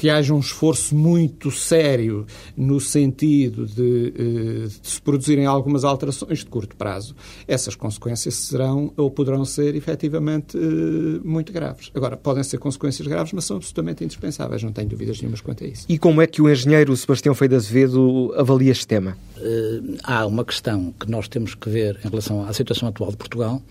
que 0.03 0.09
haja 0.09 0.33
um 0.33 0.39
esforço 0.41 0.93
muito 0.93 1.49
sério 1.49 2.25
no 2.57 2.77
sentido 2.77 3.65
de, 3.65 4.13
eh, 4.13 4.67
de, 4.67 4.79
se 4.83 5.01
produzirem 5.01 5.45
algumas 5.45 5.85
alterações 5.85 6.39
de 6.39 6.47
curto 6.47 6.75
prazo, 6.75 7.15
essas 7.47 7.73
consequências 7.73 8.33
serão 8.33 8.91
ou 8.97 9.09
poderão 9.09 9.45
ser 9.45 9.75
efetivamente 9.75 10.57
eh, 10.57 11.21
muito 11.23 11.53
graves. 11.53 11.89
Agora, 11.95 12.17
podem 12.17 12.43
ser 12.43 12.57
consequências 12.57 13.07
graves, 13.07 13.31
mas 13.31 13.45
são 13.45 13.55
absolutamente 13.55 14.03
indispensáveis, 14.03 14.61
não 14.61 14.73
tenho 14.73 14.89
dúvidas 14.89 15.21
nenhumas 15.21 15.39
quanto 15.39 15.63
a 15.63 15.67
isso. 15.67 15.85
E 15.87 15.97
como 15.97 16.21
é 16.21 16.27
que 16.27 16.41
o 16.41 16.51
engenheiro 16.51 16.93
Sebastião 16.97 17.33
Feio 17.33 17.47
de 17.47 17.55
Azevedo 17.55 18.33
avalia 18.35 18.73
este 18.73 18.85
tema? 18.85 19.17
Uh, 19.37 19.99
há 20.03 20.25
uma 20.25 20.43
questão 20.43 20.93
que 20.99 21.09
nós 21.09 21.29
temos 21.29 21.55
que 21.55 21.69
ver 21.69 21.97
em 22.03 22.09
relação 22.09 22.45
à 22.45 22.51
situação 22.51 22.89
atual 22.89 23.09
de 23.09 23.15
Portugal, 23.15 23.61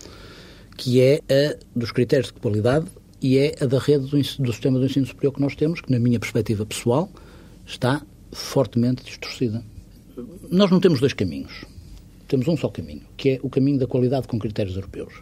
que 0.77 0.99
é 0.99 1.21
a 1.29 1.55
dos 1.75 1.91
critérios 1.91 2.33
de 2.33 2.39
qualidade 2.39 2.87
e 3.23 3.37
é 3.37 3.55
a 3.61 3.65
da 3.65 3.79
rede 3.79 4.05
do, 4.05 4.17
do, 4.17 4.51
sistema 4.51 4.77
do 4.77 4.85
ensino 4.85 5.05
superior 5.05 5.33
que 5.33 5.41
nós 5.41 5.55
temos, 5.55 5.79
que, 5.79 5.89
na 5.89 5.97
minha 5.97 6.19
perspectiva 6.19 6.65
pessoal, 6.65 7.09
está 7.65 8.01
fortemente 8.33 9.05
distorcida. 9.05 9.63
Nós 10.51 10.69
não 10.69 10.81
temos 10.81 10.99
dois 10.99 11.13
caminhos. 11.13 11.63
Temos 12.27 12.49
um 12.49 12.57
só 12.57 12.67
caminho, 12.67 13.01
que 13.15 13.29
é 13.29 13.39
o 13.41 13.49
caminho 13.49 13.79
da 13.79 13.87
qualidade 13.87 14.27
com 14.27 14.37
critérios 14.37 14.75
europeus. 14.75 15.13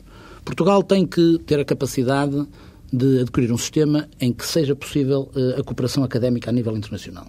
Portugal 0.43 0.81
tem 0.81 1.05
que 1.05 1.37
ter 1.45 1.59
a 1.59 1.65
capacidade 1.65 2.47
de 2.91 3.19
adquirir 3.19 3.51
um 3.51 3.57
sistema 3.57 4.09
em 4.19 4.33
que 4.33 4.45
seja 4.45 4.75
possível 4.75 5.29
uh, 5.35 5.59
a 5.59 5.63
cooperação 5.63 6.03
académica 6.03 6.49
a 6.49 6.53
nível 6.53 6.75
internacional. 6.75 7.27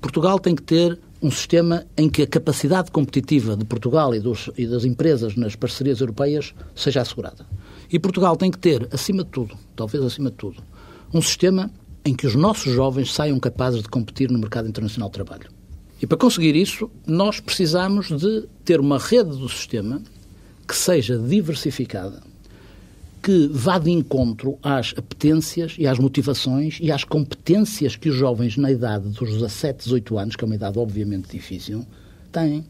Portugal 0.00 0.40
tem 0.40 0.54
que 0.54 0.62
ter 0.62 0.98
um 1.20 1.30
sistema 1.30 1.84
em 1.96 2.08
que 2.08 2.22
a 2.22 2.26
capacidade 2.26 2.90
competitiva 2.90 3.56
de 3.56 3.64
Portugal 3.64 4.14
e, 4.14 4.20
dos, 4.20 4.50
e 4.56 4.66
das 4.66 4.84
empresas 4.84 5.34
nas 5.34 5.56
parcerias 5.56 6.00
europeias 6.00 6.54
seja 6.74 7.00
assegurada. 7.00 7.44
E 7.90 7.98
Portugal 7.98 8.36
tem 8.36 8.50
que 8.50 8.58
ter, 8.58 8.88
acima 8.92 9.24
de 9.24 9.30
tudo, 9.30 9.56
talvez 9.74 10.04
acima 10.04 10.30
de 10.30 10.36
tudo, 10.36 10.62
um 11.12 11.20
sistema 11.20 11.70
em 12.04 12.14
que 12.14 12.26
os 12.26 12.34
nossos 12.34 12.72
jovens 12.72 13.12
saiam 13.12 13.38
capazes 13.40 13.82
de 13.82 13.88
competir 13.88 14.30
no 14.30 14.38
mercado 14.38 14.68
internacional 14.68 15.08
de 15.08 15.14
trabalho. 15.14 15.50
E 16.00 16.06
para 16.06 16.16
conseguir 16.16 16.54
isso, 16.54 16.88
nós 17.06 17.40
precisamos 17.40 18.08
de 18.08 18.46
ter 18.64 18.78
uma 18.78 18.98
rede 18.98 19.30
do 19.30 19.48
sistema 19.48 20.00
que 20.66 20.76
seja 20.76 21.18
diversificada, 21.18 22.22
que 23.28 23.46
vá 23.52 23.78
de 23.78 23.90
encontro 23.90 24.58
às 24.62 24.94
apetências 24.96 25.76
e 25.78 25.86
às 25.86 25.98
motivações 25.98 26.78
e 26.80 26.90
às 26.90 27.04
competências 27.04 27.94
que 27.94 28.08
os 28.08 28.14
jovens 28.14 28.56
na 28.56 28.72
idade 28.72 29.10
dos 29.10 29.30
17, 29.34 29.84
18 29.84 30.18
anos, 30.18 30.34
que 30.34 30.42
é 30.42 30.46
uma 30.46 30.54
idade 30.54 30.78
obviamente 30.78 31.30
difícil, 31.30 31.84
têm. 32.32 32.64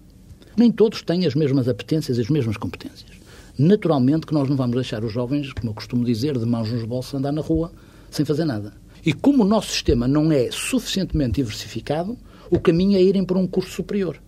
Nem 0.57 0.73
todos 0.73 1.01
têm 1.03 1.25
as 1.27 1.37
mesmas 1.37 1.69
apetências 1.69 2.19
e 2.19 2.23
as 2.23 2.29
mesmas 2.29 2.57
competências. 2.57 3.09
Naturalmente 3.57 4.27
que 4.27 4.35
nós 4.35 4.49
não 4.49 4.57
vamos 4.57 4.75
deixar 4.75 5.05
os 5.05 5.13
jovens, 5.13 5.53
como 5.53 5.71
eu 5.71 5.75
costumo 5.75 6.05
dizer, 6.05 6.37
de 6.37 6.45
mãos 6.45 6.73
nos 6.73 6.83
bolsos, 6.83 7.15
andar 7.15 7.31
na 7.31 7.41
rua 7.41 7.71
sem 8.11 8.27
fazer 8.27 8.45
nada. 8.45 8.73
E 9.07 9.13
como 9.13 9.45
o 9.45 9.47
nosso 9.47 9.71
sistema 9.71 10.09
não 10.09 10.33
é 10.33 10.51
suficientemente 10.51 11.35
diversificado, 11.35 12.19
o 12.51 12.59
caminho 12.59 12.99
é 12.99 13.01
irem 13.01 13.25
para 13.25 13.39
um 13.39 13.47
curso 13.47 13.71
superior. 13.71 14.21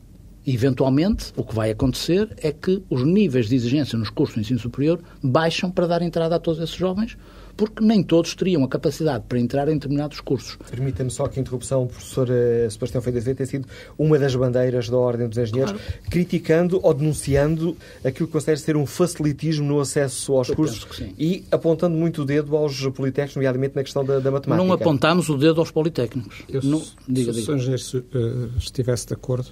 Eventualmente, 0.46 1.32
o 1.36 1.44
que 1.44 1.54
vai 1.54 1.70
acontecer 1.70 2.34
é 2.38 2.50
que 2.50 2.82
os 2.88 3.04
níveis 3.04 3.48
de 3.48 3.54
exigência 3.54 3.98
nos 3.98 4.10
cursos 4.10 4.36
de 4.36 4.40
ensino 4.40 4.58
superior 4.58 5.00
baixam 5.22 5.70
para 5.70 5.86
dar 5.86 6.02
entrada 6.02 6.36
a 6.36 6.38
todos 6.38 6.60
esses 6.62 6.74
jovens, 6.74 7.16
porque 7.56 7.84
nem 7.84 8.02
todos 8.02 8.34
teriam 8.34 8.64
a 8.64 8.68
capacidade 8.68 9.24
para 9.28 9.38
entrar 9.38 9.68
em 9.68 9.74
determinados 9.74 10.18
cursos. 10.20 10.56
Permita-me 10.70 11.10
só 11.10 11.28
que 11.28 11.38
a 11.38 11.42
interrupção, 11.42 11.82
o 11.82 11.86
professor 11.88 12.26
eh, 12.30 12.66
Sebastião 12.70 13.02
Feio 13.02 13.34
tem 13.34 13.44
sido 13.44 13.68
uma 13.98 14.18
das 14.18 14.34
bandeiras 14.34 14.88
da 14.88 14.96
Ordem 14.96 15.28
dos 15.28 15.36
Engenheiros, 15.36 15.72
claro. 15.72 16.02
criticando 16.08 16.80
ou 16.82 16.94
denunciando 16.94 17.76
aquilo 18.02 18.26
que 18.28 18.32
considera 18.32 18.56
ser 18.56 18.76
um 18.78 18.86
facilitismo 18.86 19.66
no 19.66 19.78
acesso 19.78 20.34
aos 20.36 20.48
Eu 20.48 20.56
cursos 20.56 20.86
e 21.18 21.44
apontando 21.50 21.94
muito 21.94 22.22
o 22.22 22.24
dedo 22.24 22.56
aos 22.56 22.80
politécnicos, 22.88 23.36
nomeadamente 23.36 23.76
na 23.76 23.82
questão 23.82 24.02
da, 24.06 24.20
da 24.20 24.30
matemática. 24.30 24.66
Não 24.66 24.72
apontamos 24.72 25.28
o 25.28 25.36
dedo 25.36 25.60
aos 25.60 25.70
politécnicos. 25.70 26.42
Eu, 26.48 26.62
não, 26.62 26.82
diga, 27.06 27.34
se 27.34 27.40
diga. 27.40 27.52
o 27.52 27.56
engenheiro 27.56 27.82
uh, 28.14 28.58
estivesse 28.58 29.06
de 29.06 29.12
acordo, 29.12 29.50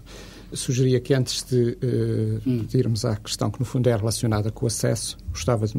sugeria 0.57 1.00
que 1.00 1.14
antes 1.14 1.45
de 1.45 1.76
uh, 1.83 2.76
irmos 2.76 3.05
à 3.05 3.17
questão 3.17 3.50
que 3.50 3.61
no 3.61 3.67
fundo 3.67 3.88
é 3.88 3.97
relacionada 3.97 4.50
com 4.50 4.64
o 4.64 4.69
acesso, 4.69 5.17
gostava 5.31 5.67
de 5.67 5.75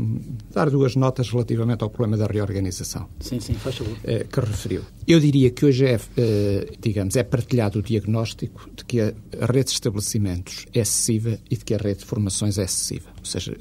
dar 0.54 0.70
duas 0.70 0.96
notas 0.96 1.30
relativamente 1.30 1.84
ao 1.84 1.90
problema 1.90 2.18
da 2.18 2.26
reorganização. 2.32 3.08
Sim, 3.20 3.40
sim, 3.40 3.54
faz 3.56 3.78
favor. 3.78 3.94
Uh, 3.98 4.28
que 4.28 4.40
referiu. 4.40 4.82
Eu 5.08 5.20
diria 5.20 5.50
que 5.50 5.66
hoje 5.66 5.86
é, 5.86 5.96
uh, 5.96 6.78
digamos, 6.80 7.16
é 7.16 7.24
partilhado 7.24 7.80
o 7.80 7.82
diagnóstico 7.82 8.70
de 8.76 8.86
que 8.86 9.02
a, 9.02 9.14
rede 9.46 9.66
de 9.66 9.72
estabelecimentos 9.72 10.66
é 10.74 10.80
excessiva 10.80 11.40
e 11.50 11.58
de 11.58 11.66
que 11.66 11.74
a 11.74 11.78
rede 11.78 12.00
de 12.00 12.06
formações 12.06 12.58
é 12.58 12.64
excessiva. 12.64 13.10
Ou 13.20 13.26
seja, 13.26 13.56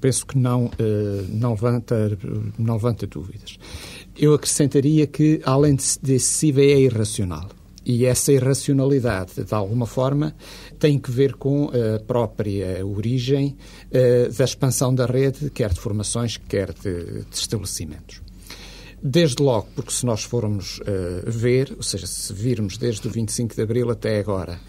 penso 0.00 0.26
que 0.26 0.38
não, 0.38 0.70
não, 1.28 1.50
levanta, 1.50 2.18
não 2.58 2.74
levanta 2.74 3.06
dúvidas. 3.06 3.58
Eu 4.16 4.34
acrescentaria 4.34 5.06
que, 5.06 5.40
além 5.44 5.76
de 5.76 6.14
excessiva, 6.14 6.60
é 6.60 6.80
irracional. 6.80 7.48
E 7.88 8.04
essa 8.04 8.30
irracionalidade, 8.30 9.42
de 9.42 9.54
alguma 9.54 9.86
forma, 9.86 10.36
tem 10.78 10.98
que 10.98 11.10
ver 11.10 11.36
com 11.36 11.70
a 11.70 11.98
própria 11.98 12.84
origem 12.84 13.56
uh, 13.86 14.30
da 14.30 14.44
expansão 14.44 14.94
da 14.94 15.06
rede, 15.06 15.48
quer 15.48 15.72
de 15.72 15.80
formações, 15.80 16.36
quer 16.36 16.74
de, 16.74 17.22
de 17.24 17.34
estabelecimentos. 17.34 18.20
Desde 19.02 19.42
logo, 19.42 19.68
porque 19.74 19.90
se 19.90 20.04
nós 20.04 20.22
formos 20.22 20.80
uh, 20.80 21.30
ver, 21.30 21.72
ou 21.74 21.82
seja, 21.82 22.06
se 22.06 22.30
virmos 22.30 22.76
desde 22.76 23.08
o 23.08 23.10
25 23.10 23.54
de 23.54 23.62
Abril 23.62 23.90
até 23.90 24.18
agora, 24.18 24.60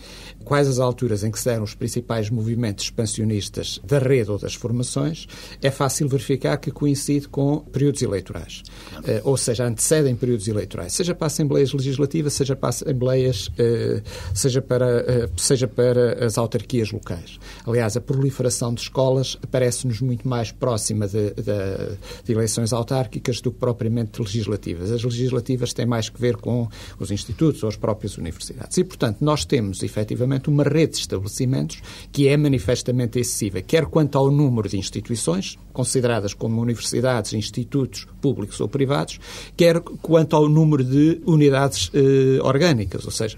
quais 0.43 0.67
as 0.67 0.79
alturas 0.79 1.24
em 1.24 1.31
que 1.31 1.39
se 1.39 1.46
deram 1.46 1.63
os 1.63 1.75
principais 1.75 2.29
movimentos 2.29 2.86
expansionistas 2.86 3.79
da 3.84 4.00
rede 4.00 4.31
ou 4.31 4.38
das 4.38 4.53
formações, 4.53 5.27
é 5.62 5.69
fácil 5.69 6.08
verificar 6.08 6.58
que 6.58 6.72
coincide 6.72 7.27
com 7.27 7.60
períodos 7.60 8.01
eleitorais. 8.01 8.63
Uh, 8.98 9.22
ou 9.24 9.38
seja, 9.38 9.65
antecedem 9.65 10.15
períodos 10.15 10.48
eleitorais, 10.48 10.93
seja 10.93 11.13
para 11.13 11.27
assembleias 11.27 11.74
legislativas, 11.74 12.34
seja 12.34 12.55
para 12.55 12.69
assembleias, 12.69 13.48
uh, 13.48 14.01
seja, 14.34 14.62
para, 14.62 15.01
uh, 15.01 15.39
seja 15.39 15.67
para 15.67 16.25
as 16.25 16.38
autarquias 16.38 16.91
locais. 16.91 17.39
Aliás, 17.65 17.96
a 17.96 18.01
proliferação 18.01 18.74
de 18.74 18.81
escolas 18.81 19.38
parece-nos 19.51 20.01
muito 20.01 20.27
mais 20.27 20.51
próxima 20.51 21.08
de, 21.08 21.31
de, 21.31 21.98
de 22.24 22.31
eleições 22.31 22.74
autárquicas 22.74 23.41
do 23.41 23.51
que 23.51 23.60
propriamente 23.60 24.22
legislativas. 24.22 24.91
As 24.91 25.03
legislativas 25.03 25.74
têm 25.74 25.86
mais 25.86 26.10
que 26.10 26.19
ver 26.19 26.38
com 26.38 26.67
os 27.00 27.12
institutos 27.12 27.63
ou 27.63 27.69
as 27.69 27.75
próprias 27.75 28.17
universidades. 28.17 28.77
E, 28.77 28.84
portanto, 28.84 29.17
nós 29.22 29.46
temos, 29.46 29.84
efetivamente, 29.84 30.28
uma 30.48 30.63
rede 30.63 30.93
de 30.93 31.00
estabelecimentos 31.00 31.81
que 32.12 32.27
é 32.27 32.38
manifestamente 32.38 33.19
excessiva, 33.19 33.62
quer 33.62 33.86
quanto 33.86 34.17
ao 34.17 34.29
número 34.29 34.69
de 34.69 34.77
instituições, 34.77 35.57
consideradas 35.74 36.33
como 36.33 36.62
universidades, 36.62 37.33
institutos 37.33 38.07
públicos 38.21 38.59
ou 38.59 38.67
privados, 38.67 39.19
quer 39.55 39.79
quanto 39.79 40.36
ao 40.36 40.48
número 40.48 40.83
de 40.83 41.21
unidades 41.25 41.89
eh, 41.93 42.39
orgânicas, 42.41 43.05
ou 43.05 43.12
seja, 43.12 43.38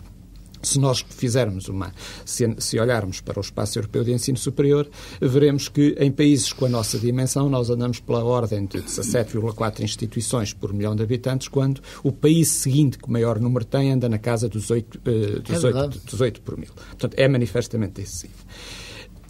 se 0.61 0.79
nós 0.79 1.03
fizermos 1.09 1.67
uma, 1.67 1.93
se, 2.25 2.53
se, 2.59 2.79
olharmos 2.79 3.21
para 3.21 3.39
o 3.39 3.41
espaço 3.41 3.77
europeu 3.77 4.03
de 4.03 4.11
ensino 4.11 4.37
superior, 4.37 4.89
veremos 5.21 5.67
que 5.67 5.95
em 5.99 6.11
países 6.11 6.53
com 6.53 6.65
a 6.65 6.69
nossa 6.69 6.97
dimensão 6.99 7.49
nós 7.49 7.69
andamos 7.69 7.99
pela 7.99 8.23
ordem 8.23 8.65
de 8.65 8.79
17,4 8.79 9.81
instituições 9.81 10.53
por 10.53 10.73
milhão 10.73 10.95
de 10.95 11.03
habitantes, 11.03 11.47
quando 11.47 11.81
o 12.03 12.11
país 12.11 12.47
seguinte 12.49 12.97
que 12.97 13.07
o 13.07 13.11
maior 13.11 13.39
número 13.39 13.65
tem 13.65 13.91
anda 13.91 14.07
na 14.07 14.17
casa 14.17 14.47
dos 14.47 14.69
8, 14.69 14.97
uh, 14.97 15.39
dos, 15.41 15.63
é 15.63 15.67
8, 15.67 15.99
dos 16.05 16.21
8 16.21 16.41
por 16.41 16.57
mil. 16.57 16.71
Portanto, 16.73 17.15
é 17.17 17.27
manifestamente 17.27 18.01
excessivo. 18.01 18.33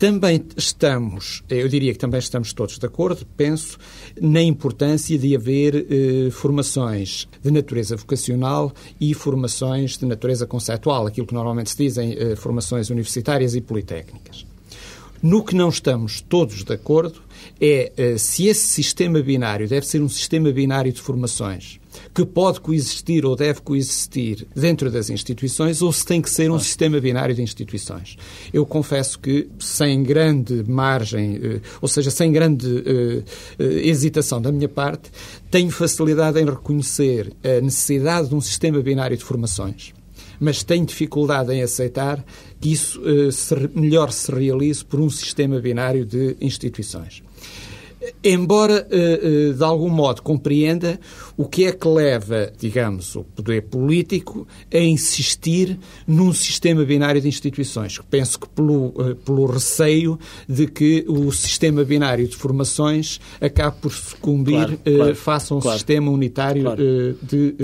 Também 0.01 0.43
estamos, 0.58 1.43
eu 1.48 1.67
diria 1.67 1.93
que 1.93 2.00
também 2.00 2.17
estamos 2.20 2.53
todos 2.53 2.79
de 2.79 2.86
acordo, 2.88 3.24
penso, 3.38 3.77
na 4.20 4.41
importância 4.41 5.15
de 5.15 5.36
haver 5.36 5.75
eh, 5.75 6.31
formações 6.31 7.27
de 7.39 7.51
natureza 7.51 7.96
vocacional 7.96 8.74
e 9.00 9.13
formações 9.13 10.00
de 10.00 10.08
natureza 10.08 10.48
conceptual, 10.48 11.05
aquilo 11.05 11.27
que 11.27 11.36
normalmente 11.36 11.70
se 11.70 11.77
dizem 11.77 12.15
eh, 12.17 12.36
formações 12.36 12.89
universitárias 12.89 13.53
e 13.53 13.62
politécnicas. 13.62 14.43
No 15.22 15.43
que 15.43 15.53
não 15.53 15.70
estamos 15.70 16.20
todos 16.20 16.63
de 16.63 16.74
acordo 16.74 17.22
é 17.62 17.91
eh, 17.96 18.17
se 18.17 18.48
esse 18.48 18.70
sistema 18.70 19.22
binário 19.22 19.67
deve 19.67 19.86
ser 19.86 20.01
um 20.01 20.10
sistema 20.10 20.51
binário 20.51 20.91
de 20.91 21.00
formações 21.00 21.79
que 22.13 22.25
pode 22.25 22.60
coexistir 22.60 23.25
ou 23.25 23.36
deve 23.36 23.62
coexistir 23.62 24.48
dentro 24.56 24.91
das 24.91 25.10
instituições 25.10 25.82
ou 25.82 25.91
se 25.94 26.06
tem 26.06 26.22
que 26.22 26.30
ser 26.30 26.51
um 26.51 26.60
sistema 26.60 27.00
binário 27.00 27.34
de 27.34 27.41
instituições. 27.41 28.18
Eu 28.53 28.65
confesso 28.65 29.18
que, 29.20 29.48
sem 29.60 30.03
grande 30.03 30.63
margem, 30.68 31.39
eh, 31.41 31.62
ou 31.82 31.88
seja, 31.88 32.12
sem 32.12 32.32
grande 32.32 32.68
uh, 32.68 33.24
uh, 33.60 33.63
hesitação 33.63 34.41
da 34.41 34.51
minha 34.51 34.68
parte, 34.68 35.10
tenho 35.50 35.72
facilidade 35.72 36.39
em 36.39 36.46
reconhecer 36.46 37.34
a 37.44 37.62
necessidade 37.62 38.30
de 38.30 38.36
um 38.36 38.41
sistema 38.41 38.82
binário 38.82 39.15
de 39.18 39.24
formações 39.24 39.94
mas 40.39 40.63
tenho 40.63 40.84
dificuldade 40.84 41.53
em 41.53 41.62
aceitar 41.62 42.25
que 42.60 42.72
isso 42.72 43.00
uh, 43.01 43.32
se, 43.32 43.56
melhor 43.75 44.12
se 44.12 44.32
realize 44.32 44.84
por 44.84 45.00
um 45.00 45.10
sistema 45.10 45.60
binário 45.60 46.03
de 46.03 46.36
instituições 46.41 47.22
embora 48.24 48.88
eh, 48.89 49.50
eh, 49.50 49.53
de 49.53 49.63
algum 49.63 49.89
modo 49.89 50.22
compreenda 50.22 51.00
o 51.38 51.46
que 51.46 51.65
é 51.65 51.72
que 51.72 51.88
leva, 51.88 52.51
digamos, 52.58 53.15
o 53.15 53.24
poder 53.24 53.63
político 53.63 54.48
a 54.74 54.77
insistir 54.77 55.79
num 56.08 56.34
sistema 56.34 56.84
binário 56.84 57.22
de 57.22 57.27
instituições. 57.27 58.00
Penso 58.10 58.39
que 58.39 58.50
pelo, 58.50 58.93
eh, 59.00 59.15
pelo 59.25 59.46
receio 59.46 60.20
de 60.48 60.67
que 60.67 61.05
o 61.08 61.31
sistema 61.31 61.84
binário 61.84 62.27
de 62.27 62.36
formações 62.36 63.20
acabe 63.39 63.77
por 63.81 63.91
sucumbir 63.91 64.65
claro, 64.65 64.79
claro, 64.84 65.15
face 65.15 65.53
a 65.53 65.55
um 65.55 65.60
claro, 65.60 65.77
sistema 65.77 66.12
unitário 66.12 66.75
de, 67.22 67.55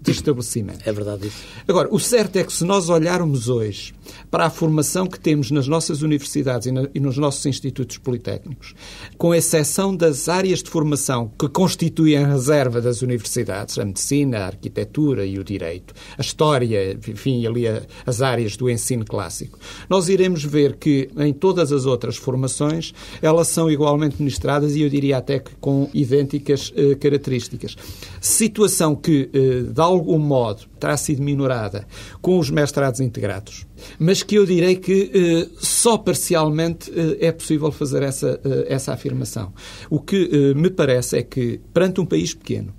de 0.00 0.10
estabelecimento. 0.10 0.88
É 0.88 0.92
verdade 0.92 1.28
isso. 1.28 1.38
Agora, 1.66 1.88
o 1.90 1.98
certo 1.98 2.36
é 2.36 2.44
que 2.44 2.52
se 2.52 2.64
nós 2.64 2.88
olharmos 2.88 3.48
hoje 3.48 3.94
para 4.30 4.46
a 4.46 4.50
formação 4.50 5.06
que 5.06 5.18
temos 5.18 5.50
nas 5.50 5.68
nossas 5.68 6.02
universidades 6.02 6.66
e, 6.66 6.72
na, 6.72 6.88
e 6.94 7.00
nos 7.00 7.16
nossos 7.16 7.44
institutos 7.46 7.98
politécnicos, 7.98 8.74
com 9.16 9.34
exceção 9.34 9.79
das 9.96 10.28
áreas 10.28 10.62
de 10.62 10.68
formação 10.68 11.32
que 11.38 11.48
constituem 11.48 12.18
a 12.18 12.26
reserva 12.26 12.80
das 12.80 13.00
universidades, 13.00 13.78
a 13.78 13.84
medicina, 13.84 14.40
a 14.40 14.46
arquitetura 14.46 15.24
e 15.24 15.38
o 15.38 15.44
direito, 15.44 15.94
a 16.18 16.20
história, 16.20 16.92
enfim, 16.92 17.46
ali 17.46 17.64
as 18.04 18.20
áreas 18.20 18.56
do 18.56 18.68
ensino 18.68 19.04
clássico, 19.04 19.58
nós 19.88 20.10
iremos 20.10 20.44
ver 20.44 20.76
que 20.76 21.08
em 21.16 21.32
todas 21.32 21.72
as 21.72 21.86
outras 21.86 22.16
formações 22.16 22.92
elas 23.22 23.48
são 23.48 23.70
igualmente 23.70 24.16
ministradas 24.18 24.76
e 24.76 24.82
eu 24.82 24.90
diria 24.90 25.16
até 25.16 25.38
que 25.38 25.52
com 25.60 25.88
idênticas 25.94 26.72
eh, 26.76 26.94
características. 26.96 27.76
Situação 28.20 28.94
que, 28.94 29.30
eh, 29.32 29.72
de 29.72 29.80
algum 29.80 30.18
modo, 30.18 30.69
terá 30.80 30.96
sido 30.96 31.22
minorada 31.22 31.86
com 32.20 32.38
os 32.38 32.50
mestrados 32.50 33.00
integrados 33.00 33.66
mas 33.98 34.22
que 34.22 34.36
eu 34.36 34.46
direi 34.46 34.76
que 34.76 35.10
eh, 35.14 35.48
só 35.58 35.96
parcialmente 35.98 36.90
eh, 36.94 37.28
é 37.28 37.32
possível 37.32 37.70
fazer 37.70 38.02
essa, 38.02 38.40
eh, 38.44 38.66
essa 38.68 38.92
afirmação. 38.92 39.52
O 39.88 40.00
que 40.00 40.54
me 40.54 40.70
parece 40.70 41.18
é 41.18 41.22
que, 41.22 41.60
perante 41.72 42.00
um 42.00 42.06
país 42.06 42.34
pequeno, 42.34 42.72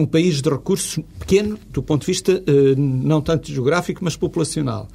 um 0.00 0.06
país 0.06 0.40
de 0.40 0.48
recursos 0.48 1.02
pequeno, 1.18 1.58
do 1.70 1.82
ponto 1.82 2.00
de 2.02 2.06
vista 2.06 2.42
não 2.76 3.20
tanto 3.20 3.52
geográfico, 3.52 4.00
mas 4.02 4.16
populacional, 4.16 4.88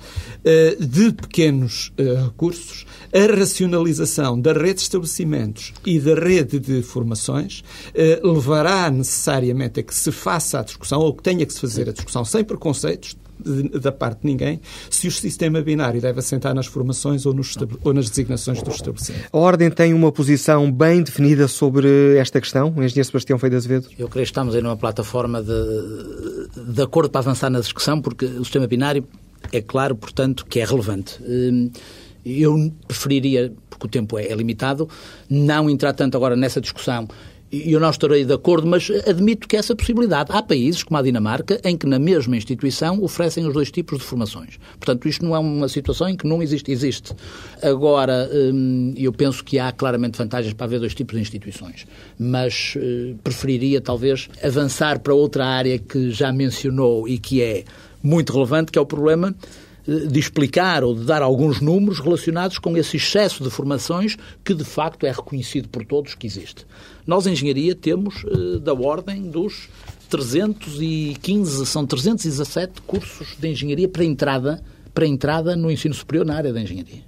de 0.79 1.11
pequenos 1.13 1.91
recursos, 2.25 2.85
a 3.13 3.35
racionalização 3.37 4.39
da 4.39 4.51
rede 4.53 4.75
de 4.75 4.81
estabelecimentos 4.81 5.73
e 5.85 5.99
da 5.99 6.15
rede 6.15 6.59
de 6.59 6.81
formações 6.81 7.63
levará 8.23 8.89
necessariamente 8.89 9.79
a 9.79 9.83
que 9.83 9.95
se 9.95 10.11
faça 10.11 10.59
a 10.59 10.63
discussão, 10.63 10.99
ou 10.99 11.13
que 11.13 11.23
tenha 11.23 11.45
que 11.45 11.53
se 11.53 11.61
fazer 11.61 11.89
a 11.89 11.93
discussão 11.93 12.25
sem 12.25 12.43
preconceitos, 12.43 13.15
da 13.81 13.91
parte 13.91 14.21
de 14.21 14.27
ninguém 14.27 14.59
se 14.89 15.07
o 15.07 15.11
sistema 15.11 15.61
binário 15.61 16.01
deve 16.01 16.19
assentar 16.19 16.53
nas 16.53 16.65
formações 16.65 17.25
ou, 17.25 17.33
nos, 17.33 17.55
ou 17.83 17.93
nas 17.93 18.09
designações 18.09 18.61
dos 18.61 18.75
estabelecimentos. 18.75 19.27
A 19.31 19.37
Ordem 19.37 19.69
tem 19.69 19.93
uma 19.93 20.11
posição 20.11 20.71
bem 20.71 21.03
definida 21.03 21.47
sobre 21.47 22.17
esta 22.17 22.39
questão, 22.39 22.69
o 22.75 22.83
engenheiro 22.83 23.05
Sebastião 23.05 23.37
Feio 23.37 23.51
de 23.51 23.57
Azevedo? 23.57 23.87
Eu 23.97 24.07
creio 24.07 24.25
que 24.25 24.31
estamos 24.31 24.55
aí 24.55 24.61
numa 24.61 24.77
plataforma 24.77 25.41
de, 25.41 26.73
de 26.73 26.81
acordo 26.81 27.09
para 27.09 27.19
avançar 27.19 27.49
na 27.49 27.59
discussão, 27.59 28.01
porque 28.01 28.25
o 28.25 28.43
sistema 28.43 28.67
binário 28.67 29.05
é 29.51 29.61
claro, 29.61 29.95
portanto, 29.95 30.45
que 30.45 30.59
é 30.59 30.65
relevante. 30.65 31.19
Hum, 31.21 31.69
eu 32.25 32.73
preferiria, 32.87 33.53
porque 33.69 33.85
o 33.85 33.89
tempo 33.89 34.17
é 34.17 34.33
limitado, 34.33 34.89
não 35.29 35.69
entrar 35.69 35.93
tanto 35.93 36.17
agora 36.17 36.35
nessa 36.35 36.59
discussão 36.59 37.07
e 37.51 37.71
eu 37.71 37.79
não 37.79 37.89
estarei 37.89 38.25
de 38.25 38.33
acordo, 38.33 38.67
mas 38.67 38.89
admito 39.07 39.47
que 39.47 39.55
essa 39.55 39.75
possibilidade. 39.75 40.31
Há 40.31 40.41
países, 40.41 40.83
como 40.83 40.97
a 40.97 41.01
Dinamarca, 41.01 41.59
em 41.63 41.77
que 41.77 41.85
na 41.85 41.99
mesma 41.99 42.35
instituição 42.35 43.01
oferecem 43.03 43.45
os 43.45 43.53
dois 43.53 43.71
tipos 43.71 43.99
de 43.99 44.03
formações. 44.03 44.59
Portanto, 44.79 45.07
isto 45.07 45.23
não 45.23 45.35
é 45.35 45.39
uma 45.39 45.69
situação 45.69 46.09
em 46.09 46.17
que 46.17 46.27
não 46.27 46.41
existe. 46.41 46.71
Existe. 46.71 47.13
Agora, 47.61 48.29
hum, 48.33 48.93
eu 48.97 49.13
penso 49.13 49.43
que 49.43 49.59
há 49.59 49.71
claramente 49.71 50.17
vantagens 50.17 50.53
para 50.53 50.65
haver 50.65 50.79
dois 50.79 50.95
tipos 50.95 51.15
de 51.15 51.21
instituições, 51.21 51.85
mas 52.17 52.73
eh, 52.77 53.13
preferiria 53.23 53.79
talvez 53.79 54.27
avançar 54.43 54.99
para 54.99 55.13
outra 55.13 55.45
área 55.45 55.77
que 55.77 56.09
já 56.11 56.31
mencionou 56.33 57.07
e 57.07 57.17
que 57.17 57.41
é 57.41 57.63
muito 58.01 58.33
relevante, 58.33 58.71
que 58.71 58.79
é 58.79 58.81
o 58.81 58.85
problema 58.85 59.35
de 59.87 60.19
explicar 60.19 60.83
ou 60.83 60.95
de 60.95 61.05
dar 61.05 61.21
alguns 61.21 61.61
números 61.61 61.99
relacionados 61.99 62.57
com 62.57 62.75
esse 62.75 62.97
excesso 62.97 63.43
de 63.43 63.49
formações 63.49 64.17
que 64.43 64.53
de 64.53 64.63
facto 64.63 65.05
é 65.05 65.11
reconhecido 65.11 65.69
por 65.69 65.85
todos 65.85 66.15
que 66.15 66.25
existe. 66.25 66.65
Nós, 67.05 67.27
em 67.27 67.33
engenharia, 67.33 67.75
temos 67.75 68.23
uh, 68.23 68.59
da 68.59 68.73
ordem 68.73 69.29
dos 69.29 69.69
315, 70.09 71.65
são 71.65 71.85
317 71.85 72.81
cursos 72.81 73.35
de 73.37 73.47
engenharia 73.47 73.87
para 73.87 74.03
entrada, 74.03 74.63
para 74.93 75.05
entrada 75.05 75.55
no 75.55 75.69
ensino 75.69 75.93
superior 75.93 76.25
na 76.25 76.35
área 76.35 76.51
da 76.51 76.61
engenharia. 76.61 77.03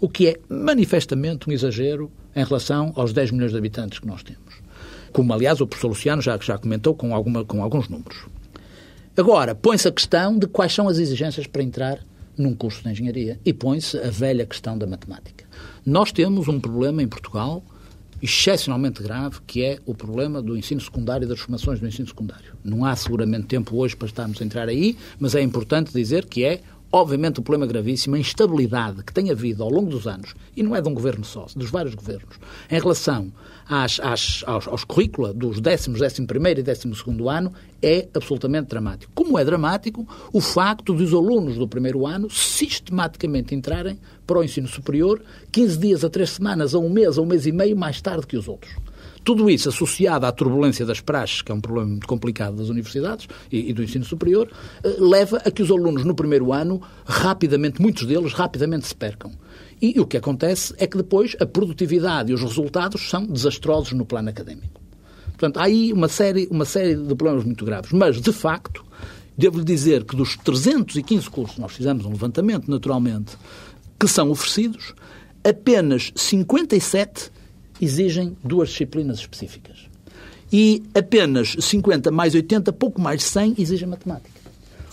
O 0.00 0.08
que 0.08 0.28
é 0.28 0.40
manifestamente 0.48 1.48
um 1.48 1.52
exagero 1.52 2.10
em 2.34 2.44
relação 2.44 2.92
aos 2.96 3.12
10 3.12 3.32
milhões 3.32 3.52
de 3.52 3.58
habitantes 3.58 3.98
que 3.98 4.06
nós 4.06 4.22
temos. 4.22 4.54
Como, 5.12 5.32
aliás, 5.32 5.60
o 5.60 5.66
professor 5.66 5.88
Luciano 5.88 6.22
já, 6.22 6.38
já 6.38 6.56
comentou 6.56 6.94
com, 6.94 7.14
alguma, 7.14 7.44
com 7.44 7.62
alguns 7.62 7.88
números. 7.88 8.26
Agora, 9.20 9.54
põe-se 9.54 9.86
a 9.86 9.92
questão 9.92 10.38
de 10.38 10.46
quais 10.46 10.72
são 10.72 10.88
as 10.88 10.96
exigências 10.96 11.46
para 11.46 11.62
entrar 11.62 11.98
num 12.38 12.54
curso 12.54 12.82
de 12.82 12.88
engenharia 12.88 13.38
e 13.44 13.52
põe-se 13.52 13.98
a 13.98 14.08
velha 14.08 14.46
questão 14.46 14.78
da 14.78 14.86
matemática. 14.86 15.44
Nós 15.84 16.10
temos 16.10 16.48
um 16.48 16.58
problema 16.58 17.02
em 17.02 17.06
Portugal 17.06 17.62
excepcionalmente 18.22 19.02
grave, 19.02 19.40
que 19.46 19.62
é 19.62 19.78
o 19.84 19.94
problema 19.94 20.40
do 20.40 20.56
ensino 20.56 20.80
secundário 20.80 21.26
e 21.26 21.28
das 21.28 21.38
formações 21.38 21.78
do 21.78 21.86
ensino 21.86 22.08
secundário. 22.08 22.54
Não 22.64 22.82
há 22.82 22.96
seguramente 22.96 23.46
tempo 23.46 23.76
hoje 23.76 23.94
para 23.94 24.08
estarmos 24.08 24.40
a 24.40 24.44
entrar 24.44 24.70
aí, 24.70 24.96
mas 25.18 25.34
é 25.34 25.42
importante 25.42 25.92
dizer 25.92 26.24
que 26.24 26.42
é 26.42 26.62
obviamente, 26.92 27.38
um 27.38 27.42
problema 27.42 27.66
gravíssimo, 27.66 28.16
a 28.16 28.18
instabilidade 28.18 29.04
que 29.04 29.12
tem 29.12 29.30
havido 29.30 29.62
ao 29.62 29.70
longo 29.70 29.90
dos 29.90 30.06
anos, 30.06 30.34
e 30.56 30.62
não 30.62 30.74
é 30.74 30.82
de 30.82 30.88
um 30.88 30.94
governo 30.94 31.24
só, 31.24 31.46
dos 31.54 31.70
vários 31.70 31.94
governos, 31.94 32.36
em 32.68 32.80
relação 32.80 33.32
às, 33.70 34.00
às, 34.00 34.42
aos, 34.48 34.66
aos 34.66 34.82
currícula 34.82 35.32
dos 35.32 35.60
décimos, 35.60 36.00
décimo 36.00 36.26
primeiro 36.26 36.58
e 36.58 36.62
décimo 36.62 36.92
segundo 36.92 37.28
ano, 37.28 37.52
é 37.80 38.08
absolutamente 38.12 38.66
dramático. 38.68 39.12
Como 39.14 39.38
é 39.38 39.44
dramático 39.44 40.04
o 40.32 40.40
facto 40.40 40.92
de 40.92 41.04
os 41.04 41.14
alunos 41.14 41.56
do 41.56 41.68
primeiro 41.68 42.04
ano 42.04 42.28
sistematicamente 42.28 43.54
entrarem 43.54 43.96
para 44.26 44.40
o 44.40 44.42
ensino 44.42 44.66
superior 44.66 45.22
15 45.52 45.78
dias 45.78 46.04
a 46.04 46.10
três 46.10 46.30
semanas, 46.30 46.74
a 46.74 46.80
um 46.80 46.90
mês, 46.90 47.16
a 47.16 47.22
um 47.22 47.26
mês 47.26 47.46
e 47.46 47.52
meio 47.52 47.76
mais 47.76 48.02
tarde 48.02 48.26
que 48.26 48.36
os 48.36 48.48
outros. 48.48 48.74
Tudo 49.22 49.48
isso 49.48 49.68
associado 49.68 50.26
à 50.26 50.32
turbulência 50.32 50.84
das 50.84 51.00
praxes, 51.00 51.42
que 51.42 51.52
é 51.52 51.54
um 51.54 51.60
problema 51.60 51.90
muito 51.90 52.08
complicado 52.08 52.56
das 52.56 52.70
universidades 52.70 53.28
e, 53.52 53.70
e, 53.70 53.72
do 53.72 53.82
ensino 53.82 54.04
superior, 54.04 54.48
eh, 54.82 54.96
leva 54.98 55.36
a 55.44 55.50
que 55.50 55.62
os 55.62 55.70
alunos 55.70 56.04
no 56.04 56.14
primeiro 56.14 56.52
ano, 56.52 56.80
rapidamente, 57.04 57.80
muitos 57.80 58.06
deles, 58.06 58.32
rapidamente 58.32 58.86
se 58.86 58.94
percam. 58.96 59.30
E, 59.80 59.98
o 59.98 60.06
que 60.06 60.16
acontece 60.16 60.74
é 60.76 60.86
que 60.86 60.96
depois 60.96 61.34
a 61.40 61.46
produtividade 61.46 62.30
e 62.30 62.34
os 62.34 62.42
resultados 62.42 63.08
são 63.08 63.24
desastrosos 63.24 63.92
no 63.92 64.04
plano 64.04 64.28
académico. 64.28 64.80
Portanto, 65.30 65.56
há 65.56 65.64
aí 65.64 65.90
uma 65.92 66.08
série, 66.08 66.46
uma 66.50 66.66
série 66.66 66.94
de 66.94 67.14
problemas 67.14 67.44
muito 67.44 67.64
graves. 67.64 67.90
Mas, 67.92 68.20
de 68.20 68.32
facto, 68.32 68.84
devo-lhe 69.38 69.64
dizer 69.64 70.04
que 70.04 70.14
dos 70.14 70.36
315 70.36 71.30
cursos, 71.30 71.56
nós 71.56 71.72
fizemos 71.72 72.04
um 72.04 72.10
levantamento, 72.10 72.70
naturalmente, 72.70 73.38
que 73.98 74.06
são 74.06 74.30
oferecidos, 74.30 74.94
apenas 75.42 76.12
57 76.14 77.30
exigem 77.80 78.36
duas 78.44 78.68
disciplinas 78.68 79.18
específicas. 79.18 79.88
E 80.52 80.82
apenas 80.94 81.56
50 81.58 82.10
mais 82.10 82.34
80, 82.34 82.70
pouco 82.72 83.00
mais 83.00 83.20
de 83.20 83.26
100, 83.26 83.54
exigem 83.56 83.88
matemática. 83.88 84.39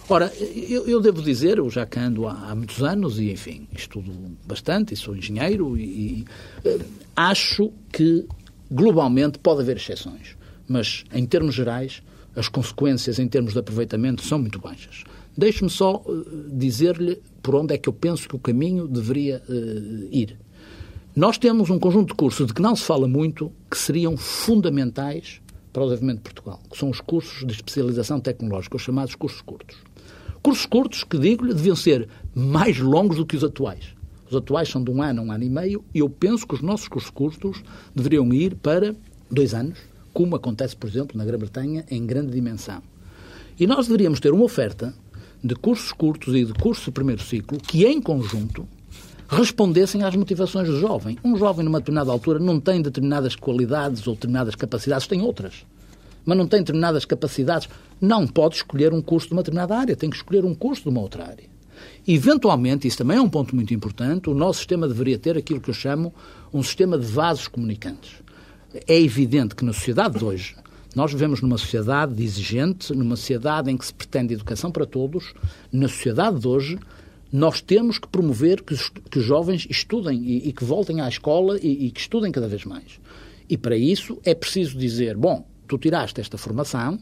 Ora, 0.10 0.32
eu, 0.70 0.88
eu 0.88 1.02
devo 1.02 1.22
dizer, 1.22 1.58
eu 1.58 1.70
já 1.70 1.86
que 1.86 2.00
ando 2.00 2.28
há, 2.28 2.32
há, 2.50 2.56
muitos 2.56 2.82
anos 2.82 3.20
e, 3.20 3.30
enfim, 3.30 3.68
estudo 3.76 4.10
bastante 4.46 4.94
e 4.94 4.98
sou 4.98 5.14
engenheiro 5.14 5.78
e, 5.78 6.26
e 6.64 6.70
uh, 6.70 6.86
acho 7.14 7.74
que 7.92 8.26
globalmente 8.72 9.38
pode 9.38 9.62
haver 9.62 9.76
exceções, 9.76 10.38
mas 10.66 11.04
em 11.14 11.26
termos 11.26 11.54
gerais 11.54 12.02
as 12.38 12.48
consequências 12.48 13.20
em 13.20 13.28
termos 13.28 13.52
de 13.52 13.60
aproveitamento 13.60 14.22
são 14.22 14.40
muito 14.40 14.60
baixas. 14.60 15.04
Deixe-me 15.38 15.70
só 15.70 15.98
uh, 15.98 16.26
dizer-lhe 16.54 17.22
por 17.44 17.56
onde 17.56 17.74
é 17.74 17.78
que 17.78 17.90
eu 17.90 17.94
penso 17.94 18.30
que 18.30 18.36
o 18.36 18.40
caminho 18.40 18.88
deveria 18.88 19.44
uh, 19.50 20.08
ir. 20.10 20.38
Nós 21.14 21.38
temos 21.38 21.70
um 21.70 21.80
conjunto 21.80 22.10
de 22.10 22.14
cursos 22.14 22.48
de 22.48 22.54
que 22.54 22.62
não 22.62 22.78
se 22.78 22.84
fala 22.84 23.10
muito, 23.10 23.52
que 23.70 23.78
seriam 23.78 24.16
fundamentais 24.16 25.42
para 25.78 25.84
o 25.84 25.90
desenvolvimento 25.90 26.18
de 26.18 26.34
Portugal, 26.34 26.60
que 26.72 26.76
são 26.76 26.90
os 26.90 27.00
cursos 27.00 27.46
de 27.46 27.54
especialização 27.54 28.20
tecnológica, 28.20 28.78
os 28.78 28.82
chamados 28.82 29.14
cursos 29.14 29.42
curtos. 29.42 29.78
Cursos 30.42 30.66
curtos 30.66 31.04
que, 31.04 31.20
digo-lhe, 31.20 31.54
deviam 31.54 31.76
ser 31.76 32.10
mais 32.34 32.80
longos 32.80 33.18
do 33.18 33.26
que 33.28 33.38
os 33.38 33.44
atuais. 33.44 33.94
Os 34.28 34.36
atuais 34.36 34.68
são 34.68 34.84
de 34.84 34.90
um 34.90 35.04
ano 35.04 35.22
a 35.22 35.26
um 35.26 35.32
ano 35.32 35.44
e 35.44 35.50
meio, 35.50 35.86
e 35.94 36.00
eu 36.00 36.10
penso 36.10 36.48
que 36.48 36.56
os 36.56 36.64
nossos 36.64 36.88
cursos 36.88 37.12
curtos 37.12 37.62
deveriam 37.94 38.34
ir 38.34 38.56
para 38.56 38.96
dois 39.30 39.54
anos, 39.54 39.78
como 40.12 40.36
acontece, 40.36 40.76
por 40.76 40.90
exemplo, 40.90 41.16
na 41.16 41.24
Grã-Bretanha, 41.24 41.86
em 41.92 42.04
grande 42.08 42.32
dimensão. 42.32 42.82
E 43.60 43.68
nós 43.68 43.86
deveríamos 43.86 44.20
ter 44.20 44.34
uma 44.34 44.46
oferta 44.46 44.96
de 45.44 45.54
cursos 45.54 45.92
curtos 45.92 46.34
e 46.34 46.44
de 46.44 46.54
cursos 46.54 46.86
de 46.86 46.92
primeiro 46.92 47.22
ciclo 47.22 47.60
que, 47.60 47.86
em 47.86 48.02
conjunto, 48.02 48.68
respondessem 49.28 50.04
às 50.04 50.16
motivações 50.16 50.68
do 50.68 50.80
jovem. 50.80 51.18
Um 51.24 51.36
jovem, 51.36 51.66
numa 51.66 51.80
determinada 51.80 52.12
altura, 52.12 52.40
não 52.40 52.60
tem 52.60 52.82
determinadas 52.82 53.36
qualidades 53.36 54.08
ou 54.08 54.16
determinadas 54.16 54.56
capacidades, 54.56 55.08
tem 55.08 55.22
outras. 55.22 55.66
Mas 56.26 56.38
não 56.38 56.48
tem 56.48 56.60
determinadas 56.60 57.06
capacidades, 57.06 57.70
não 58.00 58.28
pode 58.28 58.56
escolher 58.56 58.94
um 58.94 59.02
curso 59.02 59.28
de 59.28 59.34
uma 59.34 59.42
determinada 59.42 59.76
área, 59.78 59.96
tem 59.96 60.10
que 60.10 60.16
escolher 60.16 60.46
um 60.46 60.56
curso 60.56 60.84
de 60.84 60.90
uma 60.90 61.02
outra 61.02 61.26
área. 61.26 61.46
Eventualmente, 62.08 62.88
isso 62.88 62.98
também 62.98 63.18
é 63.18 63.22
um 63.22 63.30
ponto 63.30 63.56
muito 63.56 63.74
importante, 63.74 64.30
o 64.30 64.34
nosso 64.34 64.60
sistema 64.60 64.88
deveria 64.88 65.18
ter 65.18 65.38
aquilo 65.38 65.60
que 65.60 65.70
eu 65.70 65.74
chamo 65.74 66.14
um 66.54 66.64
sistema 66.64 66.98
de 66.98 67.06
vasos 67.06 67.48
comunicantes. 67.48 68.12
É 68.88 69.00
evidente 69.00 69.56
que 69.56 69.64
na 69.64 69.74
sociedade 69.74 70.18
de 70.18 70.26
hoje, 70.26 70.56
nós 70.96 71.12
vivemos 71.12 71.42
numa 71.42 71.58
sociedade 71.58 72.24
exigente, 72.24 72.94
numa 72.94 73.16
sociedade 73.16 73.70
em 73.70 73.78
que 73.78 73.86
se 73.86 73.94
pretende 73.94 74.34
educação 74.34 74.72
para 74.72 74.86
todos. 74.86 75.34
Na 75.72 75.88
sociedade 75.88 76.40
de 76.40 76.48
hoje, 76.48 76.80
nós 77.32 77.62
temos 77.62 78.00
que 78.00 78.08
promover 78.08 78.62
que 78.64 78.74
os, 78.74 78.90
que 78.90 79.20
os 79.20 79.26
jovens 79.26 79.68
estudem 79.70 80.22
e, 80.24 80.50
e, 80.50 80.54
que 80.54 80.64
voltem 80.64 81.02
à 81.02 81.08
escola 81.08 81.58
e, 81.62 81.88
e 81.88 81.92
que 81.92 82.00
estudem 82.00 82.32
cada 82.32 82.48
vez 82.48 82.66
mais. 82.66 83.00
E 83.50 83.58
para 83.58 83.78
isso 83.78 84.20
é 84.24 84.34
preciso 84.34 84.78
dizer: 84.78 85.18
bom, 85.18 85.46
tu 85.68 85.78
tiraste 85.78 86.22
esta 86.22 86.38
formação, 86.38 87.00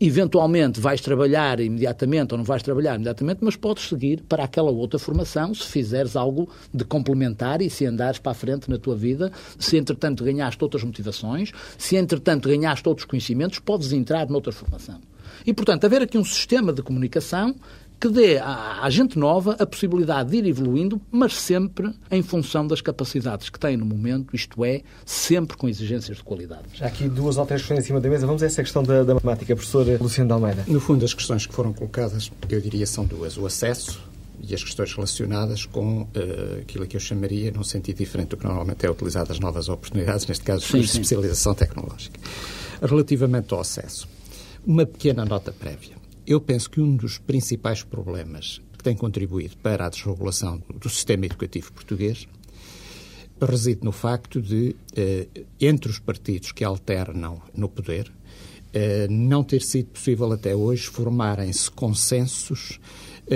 eventualmente 0.00 0.80
vais 0.80 1.00
trabalhar 1.00 1.58
imediatamente 1.60 2.32
ou 2.32 2.38
não 2.38 2.44
vais 2.44 2.62
trabalhar 2.62 2.94
imediatamente, 2.94 3.38
mas 3.42 3.56
podes 3.56 3.88
seguir 3.88 4.22
para 4.28 4.44
aquela 4.44 4.70
outra 4.70 4.98
formação 4.98 5.52
se 5.54 5.64
fizeres 5.64 6.14
algo 6.14 6.48
de 6.72 6.84
complementar 6.84 7.60
e 7.60 7.68
se 7.68 7.84
andares 7.84 8.18
para 8.18 8.32
a 8.32 8.34
frente 8.34 8.70
na 8.70 8.78
tua 8.78 8.94
vida, 8.94 9.32
se 9.58 9.76
entretanto 9.76 10.24
ganhaste 10.24 10.62
outras 10.62 10.84
motivações, 10.84 11.52
se 11.76 11.96
entretanto 11.96 12.48
ganhaste 12.48 12.88
outros 12.88 13.06
conhecimentos, 13.06 13.58
podes 13.58 13.92
entrar 13.92 14.28
noutra 14.28 14.52
formação. 14.52 15.00
E, 15.46 15.52
portanto, 15.52 15.84
haver 15.84 16.02
aqui 16.02 16.18
um 16.18 16.24
sistema 16.24 16.72
de 16.72 16.82
comunicação 16.82 17.54
que 18.00 18.08
dê 18.08 18.38
à, 18.38 18.80
à, 18.82 18.90
gente 18.90 19.18
nova 19.18 19.56
a 19.58 19.66
possibilidade 19.66 20.30
de 20.30 20.36
ir 20.36 20.46
evoluindo, 20.46 21.00
mas 21.10 21.34
sempre 21.34 21.92
em 22.10 22.22
função 22.22 22.66
das 22.66 22.80
capacidades 22.80 23.50
que 23.50 23.58
tem 23.58 23.76
no 23.76 23.84
momento, 23.84 24.34
isto 24.34 24.64
é, 24.64 24.82
sempre 25.04 25.56
com 25.56 25.68
exigências 25.68 26.18
de 26.18 26.22
qualidade. 26.22 26.62
Já 26.74 26.86
aqui 26.86 27.08
duas 27.08 27.36
ou 27.36 27.46
três 27.46 27.62
questões 27.62 27.80
em 27.80 27.86
cima 27.86 28.00
da 28.00 28.08
mesa. 28.08 28.26
Vamos 28.26 28.42
a 28.42 28.46
essa 28.46 28.62
questão 28.62 28.82
da, 28.82 29.02
da 29.02 29.14
matemática, 29.14 29.54
professor 29.54 29.86
Luciano 30.00 30.28
de 30.28 30.32
Almeida. 30.32 30.64
No 30.68 30.80
fundo, 30.80 31.04
as 31.04 31.12
questões 31.12 31.46
que 31.46 31.52
foram 31.52 31.72
colocadas, 31.72 32.30
eu 32.48 32.60
diria, 32.60 32.86
são 32.86 33.04
duas. 33.04 33.36
O 33.36 33.46
acesso 33.46 34.00
e 34.40 34.54
as 34.54 34.62
questões 34.62 34.94
relacionadas 34.94 35.66
com 35.66 36.02
uh, 36.02 36.60
aquilo 36.60 36.86
que 36.86 36.96
eu 36.96 37.00
chamaria, 37.00 37.50
num 37.50 37.64
sentido 37.64 37.96
diferente 37.96 38.28
do 38.28 38.36
que 38.36 38.44
normalmente 38.44 38.86
é 38.86 38.90
utilizado, 38.90 39.32
as 39.32 39.40
novas 39.40 39.68
oportunidades, 39.68 40.26
neste 40.26 40.44
caso, 40.44 40.64
sim, 40.64 40.78
de 40.78 40.84
especialização 40.84 41.54
tecnológica. 41.54 42.18
Relativamente 42.80 43.52
ao 43.52 43.60
acesso, 43.60 44.08
uma 44.64 44.86
pequena 44.86 45.24
nota 45.24 45.50
prévia. 45.50 45.97
Eu 46.28 46.42
penso 46.42 46.68
que 46.68 46.78
um 46.78 46.94
dos 46.94 47.16
principais 47.16 47.82
problemas 47.82 48.60
que 48.76 48.84
tem 48.84 48.94
contribuído 48.94 49.56
para 49.62 49.86
a 49.86 49.88
desregulação 49.88 50.62
do 50.74 50.90
sistema 50.90 51.24
educativo 51.24 51.72
português 51.72 52.28
reside 53.40 53.82
no 53.82 53.92
facto 53.92 54.42
de, 54.42 54.76
eh, 54.94 55.26
entre 55.58 55.90
os 55.90 55.98
partidos 55.98 56.52
que 56.52 56.62
alternam 56.62 57.40
no 57.56 57.66
poder, 57.66 58.12
eh, 58.74 59.08
não 59.08 59.42
ter 59.42 59.62
sido 59.62 59.86
possível 59.86 60.30
até 60.30 60.54
hoje 60.54 60.86
formarem-se 60.88 61.70
consensos 61.70 62.78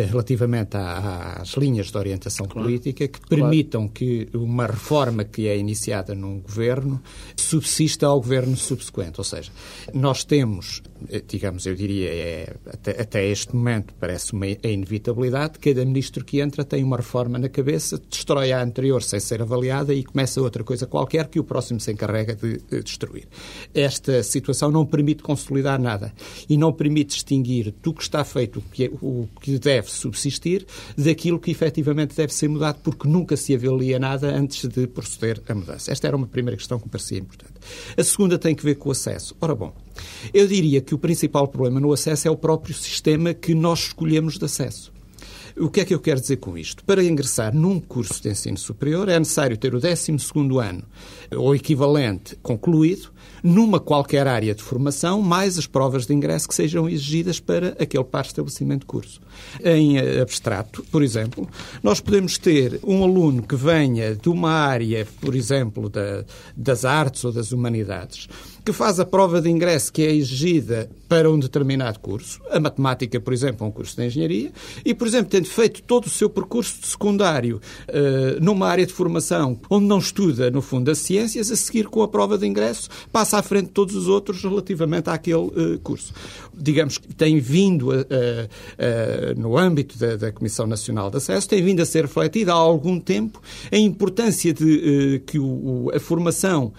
relativamente 0.01 0.77
às 0.77 1.51
linhas 1.55 1.91
de 1.91 1.99
orientação 1.99 2.47
claro. 2.47 2.67
política 2.67 3.07
que 3.07 3.21
permitam 3.29 3.83
claro. 3.83 3.95
que 3.95 4.29
uma 4.35 4.67
reforma 4.67 5.25
que 5.25 5.47
é 5.47 5.57
iniciada 5.57 6.15
num 6.15 6.41
governo 6.41 7.01
subsista 7.37 8.07
ao 8.07 8.21
governo 8.21 8.57
subsequente. 8.57 9.19
Ou 9.19 9.25
seja, 9.25 9.51
nós 9.93 10.25
temos, 10.25 10.83
eh, 11.11 11.23
digamos, 11.27 11.67
eu 11.67 11.75
diria, 11.75 12.09
é, 12.09 12.57
até, 12.67 13.03
até, 13.03 13.27
este 13.27 13.55
momento 13.55 13.95
parece 14.01 14.33
uma 14.33 14.47
inevitabilidade, 14.47 15.59
cada 15.59 15.85
ministro 15.85 16.25
que 16.25 16.41
entra 16.41 16.65
tem 16.65 16.83
uma 16.83 16.97
reforma 16.97 17.39
na 17.39 17.49
cabeça, 17.49 18.01
destrói 18.09 18.53
a 18.53 18.63
anterior 18.63 19.03
sem 19.03 19.21
ser 19.21 19.43
avaliada 19.43 19.93
e 19.93 20.03
começa 20.03 20.41
outra 20.41 20.65
coisa 20.65 20.87
qualquer 20.87 21.29
que 21.29 21.39
o 21.39 21.45
próximo 21.45 21.81
se 21.81 21.93
encarrega 21.93 22.35
de, 22.35 22.59
de 22.59 22.83
destruir. 22.83 23.29
Esta 23.75 24.23
situação 24.23 24.71
não 24.71 24.87
permite 24.87 25.23
consolidar 25.23 25.81
nada 25.81 26.13
e 26.49 26.57
não 26.57 26.73
permite 26.73 27.15
distinguir 27.15 27.75
do 27.83 27.93
que 27.93 28.03
está 28.03 28.25
feito 28.25 28.59
o 28.61 28.63
que, 28.63 28.85
é, 28.85 28.91
o 29.01 29.29
que 29.41 29.59
deve 29.59 29.82
deve 29.83 29.91
subsistir 29.91 30.65
daquilo 30.97 31.39
que 31.39 31.51
efetivamente 31.51 32.17
deve 32.17 32.33
ser 32.33 32.49
mudado, 32.49 32.79
porque 32.83 33.09
nunca 33.09 33.37
se 33.37 33.55
avalia 33.55 33.99
nada 33.99 34.35
antes 34.35 34.67
de 34.69 34.87
proceder 34.87 35.43
a 35.49 35.55
mudança. 35.55 35.91
Esta 35.91 36.07
era 36.07 36.17
uma 36.17 36.27
primeira 36.27 36.57
questão 36.57 36.79
que 36.79 36.85
me 36.85 36.91
parecia 36.91 37.19
importante. 37.19 37.55
A 37.97 38.05
segunda 38.05 38.39
tem 38.39 38.55
que 38.55 38.65
ver 38.65 38.77
com 38.77 38.89
o 38.89 38.93
acesso. 38.93 39.37
Ora 39.41 39.55
bom, 39.55 39.75
eu 40.33 40.47
diria 40.47 40.81
que 40.81 40.95
o 40.95 40.99
principal 40.99 41.49
problema 41.49 41.81
no 41.81 41.93
acesso 41.93 42.29
é 42.29 42.31
o 42.31 42.37
próprio 42.37 42.75
sistema 42.75 43.35
que 43.35 43.55
nós 43.55 43.81
escolhemos 43.81 44.39
de 44.39 44.45
acesso. 44.45 44.93
O 45.59 45.69
que 45.69 45.81
é 45.81 45.85
que 45.85 45.95
eu 45.95 46.01
quero 46.01 46.21
dizer 46.21 46.37
com 46.37 46.57
isto? 46.57 46.83
Para 46.85 47.05
ingressar 47.05 47.55
num 47.55 47.79
curso 47.79 48.23
de 48.23 48.31
ensino 48.31 48.57
superior 48.57 49.09
é 49.09 49.19
necessário 49.19 49.57
ter 49.57 49.75
o 49.75 49.81
12 49.81 50.13
ano 50.61 50.83
ou 51.31 51.55
equivalente 51.55 52.37
concluído 52.43 53.11
numa 53.43 53.81
qualquer 53.81 54.27
área 54.27 54.55
de 54.55 54.63
formação, 54.63 55.21
mais 55.21 55.59
as 55.59 55.67
provas 55.67 56.07
de 56.07 56.15
ingresso 56.15 56.47
que 56.47 56.55
sejam 56.55 56.89
exigidas 56.89 57.41
para 57.41 57.69
aquele 57.79 58.05
par 58.05 58.25
estabelecimento 58.25 58.81
de 58.81 58.87
curso. 58.87 59.21
Em 59.65 59.99
abstrato, 60.21 60.85
por 60.91 61.03
exemplo, 61.03 61.49
nós 61.83 62.01
podemos 62.01 62.39
ter 62.39 62.79
um 62.85 63.03
aluno 63.03 63.43
que 63.43 63.57
venha 63.57 64.15
de 64.15 64.29
uma 64.29 64.51
área, 64.51 65.07
por 65.21 65.35
exemplo, 65.35 65.89
da, 65.89 66.25
das 66.57 66.85
artes 66.85 67.25
ou 67.25 67.33
das 67.33 67.51
humanidades, 67.51 68.29
que 68.65 68.73
faz 68.73 69.01
a 69.01 69.05
prova 69.05 69.41
de 69.41 69.51
ingresso 69.51 69.93
que 69.93 70.03
é 70.03 70.15
exigida 70.15 70.89
para 71.09 71.31
um 71.31 71.39
determinado 71.39 71.99
curso, 71.99 72.41
a 72.51 72.61
matemática, 72.61 73.21
por 73.21 73.33
exemplo, 73.33 73.67
é 73.67 73.69
um 73.69 73.73
curso 73.73 73.97
de 73.97 74.07
engenharia, 74.07 74.53
e, 74.85 74.95
por 74.95 75.07
exemplo, 75.07 75.31
tendo 75.43 75.49
feito 75.49 75.83
todo 75.83 76.07
o 76.07 76.11
seu 76.11 76.31
percurso 76.31 76.81
de 76.81 76.87
secundário 76.87 77.61
uh, 77.89 78.43
numa 78.43 78.69
área 78.69 78.87
de 78.87 78.93
formação 78.93 79.59
onde 79.69 79.87
não 79.87 79.99
estuda, 79.99 80.51
no 80.51 80.63
fundo, 80.63 80.91
as 80.91 80.99
ciências, 80.99 81.51
a 81.51 81.57
seguir 81.57 81.87
com 81.89 82.03
a 82.03 82.09
prova 82.09 82.39
de 82.39 82.47
ingresso, 82.47 82.89
passa 83.11 83.39
à 83.39 83.43
frente 83.43 83.67
de 83.67 83.73
todos 83.73 83.97
os 83.97 84.07
outros 84.09 84.43
relativamente 84.43 85.11
àquele 85.11 85.37
uh, 85.37 85.79
curso. 85.83 86.13
Digamos 86.55 86.99
que 86.99 87.13
tem 87.15 87.39
vindo, 87.41 87.91
a, 87.91 87.97
a, 87.97 89.31
a, 89.31 89.35
no 89.35 89.59
âmbito 89.59 89.99
da, 89.99 90.17
da, 90.17 90.33
Comissão 90.33 90.67
Nacional 90.67 91.11
de 91.11 91.17
Acesso, 91.17 91.49
tem 91.49 91.63
vindo 91.63 91.81
a 91.81 91.87
ser 91.87 92.03
refletida 92.03 92.53
há 92.53 92.57
algum 92.57 93.01
tempo 93.01 93.41
a 93.71 93.77
importância 93.77 94.53
de 94.53 95.17
uh, 95.17 95.21
que 95.27 95.39
o, 95.39 95.91
a 95.95 95.99
formação 95.99 96.73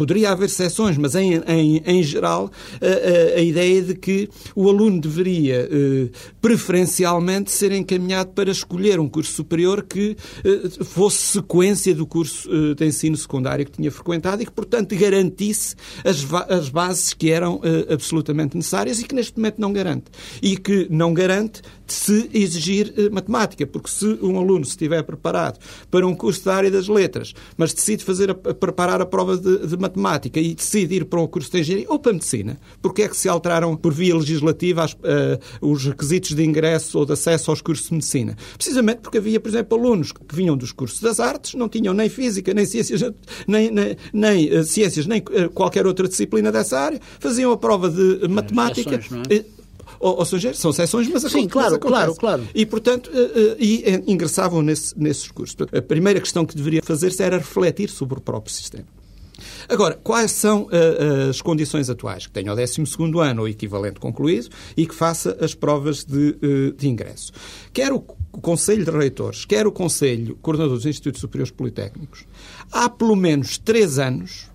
poderia 0.00 0.30
haver 0.30 0.46
exceções, 0.46 0.96
mas 0.96 1.14
em, 1.14 1.34
em, 1.46 1.82
em 1.84 2.02
geral 2.02 2.50
a, 2.80 3.36
a, 3.36 3.38
a, 3.38 3.42
ideia 3.42 3.82
de 3.82 3.94
que 3.94 4.30
o 4.56 4.66
aluno 4.66 4.98
deveria 4.98 5.68
eh, 5.70 6.08
preferencialmente 6.40 7.50
ser 7.50 7.70
encaminhado 7.70 8.30
para 8.30 8.50
escolher 8.50 8.98
um 8.98 9.06
curso 9.06 9.30
superior 9.34 9.82
que 9.82 10.16
eh, 10.42 10.84
fosse 10.84 11.18
sequência 11.18 11.94
do 11.94 12.06
curso 12.06 12.48
eh, 12.50 12.74
de 12.74 12.86
ensino 12.86 13.14
secundário 13.14 13.66
que 13.66 13.72
tinha 13.72 13.90
frequentado 13.90 14.40
e 14.42 14.46
que, 14.46 14.52
portanto, 14.52 14.96
garantisse 14.96 15.76
as, 16.02 16.26
as 16.48 16.70
bases 16.70 17.12
que 17.12 17.30
eram 17.30 17.60
eh, 17.62 17.92
absolutamente 17.92 18.56
necessárias 18.56 19.00
e 19.00 19.04
que 19.04 19.14
neste 19.14 19.36
momento 19.36 19.60
não 19.60 19.70
garante. 19.70 20.04
E 20.40 20.56
que 20.56 20.86
não 20.88 21.12
garante 21.12 21.60
se 21.92 22.30
exigir 22.32 22.94
eh, 22.96 23.10
matemática, 23.10 23.66
porque 23.66 23.90
se 23.90 24.06
um 24.22 24.38
aluno 24.38 24.62
estiver 24.62 25.02
preparado 25.02 25.58
para 25.90 26.06
um 26.06 26.14
curso 26.14 26.44
da 26.44 26.54
área 26.54 26.70
das 26.70 26.88
letras, 26.88 27.34
mas 27.56 27.74
decide 27.74 28.04
fazer 28.04 28.30
a 28.30 28.34
preparar 28.34 29.00
a 29.00 29.06
prova 29.06 29.36
de, 29.36 29.66
de, 29.66 29.76
matemática 29.76 29.89
e 30.40 30.54
decide 30.54 30.96
ir 30.96 31.04
para 31.04 31.20
um 31.20 31.26
curso 31.26 31.50
de 31.50 31.60
engenharia 31.60 31.86
ou 31.88 31.98
para 31.98 32.12
medicina, 32.12 32.58
porque 32.80 33.02
é 33.02 33.08
que 33.08 33.16
se 33.16 33.28
alteraram 33.28 33.76
por 33.76 33.92
via 33.92 34.14
legislativa 34.16 34.84
as, 34.84 34.92
uh, 34.92 34.98
os 35.60 35.84
requisitos 35.84 36.34
de 36.34 36.44
ingresso 36.44 36.98
ou 36.98 37.06
de 37.06 37.12
acesso 37.12 37.50
aos 37.50 37.60
cursos 37.60 37.88
de 37.88 37.94
medicina? 37.94 38.36
Precisamente 38.56 39.00
porque 39.00 39.18
havia, 39.18 39.40
por 39.40 39.48
exemplo, 39.48 39.78
alunos 39.78 40.12
que 40.12 40.20
vinham 40.32 40.56
dos 40.56 40.72
cursos 40.72 41.00
das 41.00 41.20
artes, 41.20 41.54
não 41.54 41.68
tinham 41.68 41.94
nem 41.94 42.08
física, 42.08 42.52
nem 42.52 42.66
ciências, 42.66 43.02
nem, 43.46 43.70
nem, 43.70 43.96
nem 44.12 44.58
uh, 44.58 44.64
ciências, 44.64 45.06
nem 45.06 45.20
uh, 45.20 45.50
qualquer 45.50 45.86
outra 45.86 46.08
disciplina 46.08 46.52
dessa 46.52 46.78
área, 46.78 47.00
faziam 47.18 47.52
a 47.52 47.56
prova 47.56 47.88
de 47.88 48.28
matemática. 48.28 49.00
É? 49.30 49.44
ou, 49.98 50.18
ou 50.18 50.24
seja, 50.24 50.54
são 50.54 50.72
sessões, 50.72 51.08
mas 51.08 51.22
Sim, 51.30 51.46
claro, 51.46 51.78
claro, 51.78 52.14
claro. 52.14 52.48
E, 52.54 52.64
portanto, 52.64 53.10
e, 53.58 53.84
ingressavam 54.06 54.62
nesse, 54.62 54.98
nesses 54.98 55.30
cursos. 55.30 55.54
A 55.76 55.82
primeira 55.82 56.18
questão 56.18 56.46
que 56.46 56.56
deveria 56.56 56.82
fazer-se 56.82 57.22
era 57.22 57.36
refletir 57.36 57.90
sobre 57.90 58.18
o 58.18 58.20
próprio 58.20 58.52
sistema. 58.52 58.86
Agora, 59.68 59.98
quais 60.02 60.32
são 60.32 60.64
uh, 60.64 61.30
as 61.30 61.40
condições 61.40 61.88
atuais? 61.90 62.26
Que 62.26 62.32
tenha 62.32 62.52
o 62.52 62.56
12 62.56 62.82
ano 63.20 63.42
ou 63.42 63.48
equivalente 63.48 64.00
concluído 64.00 64.48
e 64.76 64.86
que 64.86 64.94
faça 64.94 65.36
as 65.40 65.54
provas 65.54 66.04
de, 66.04 66.36
uh, 66.42 66.72
de 66.76 66.88
ingresso. 66.88 67.32
Quer 67.72 67.92
o 67.92 68.00
Conselho 68.00 68.84
de 68.84 68.90
Reitores, 68.90 69.44
quer 69.44 69.66
o 69.66 69.72
Conselho 69.72 70.36
Coordenador 70.40 70.76
dos 70.76 70.86
Institutos 70.86 71.20
Superiores 71.20 71.50
Politécnicos, 71.50 72.24
há 72.70 72.88
pelo 72.88 73.16
menos 73.16 73.58
três 73.58 73.98
anos 73.98 74.50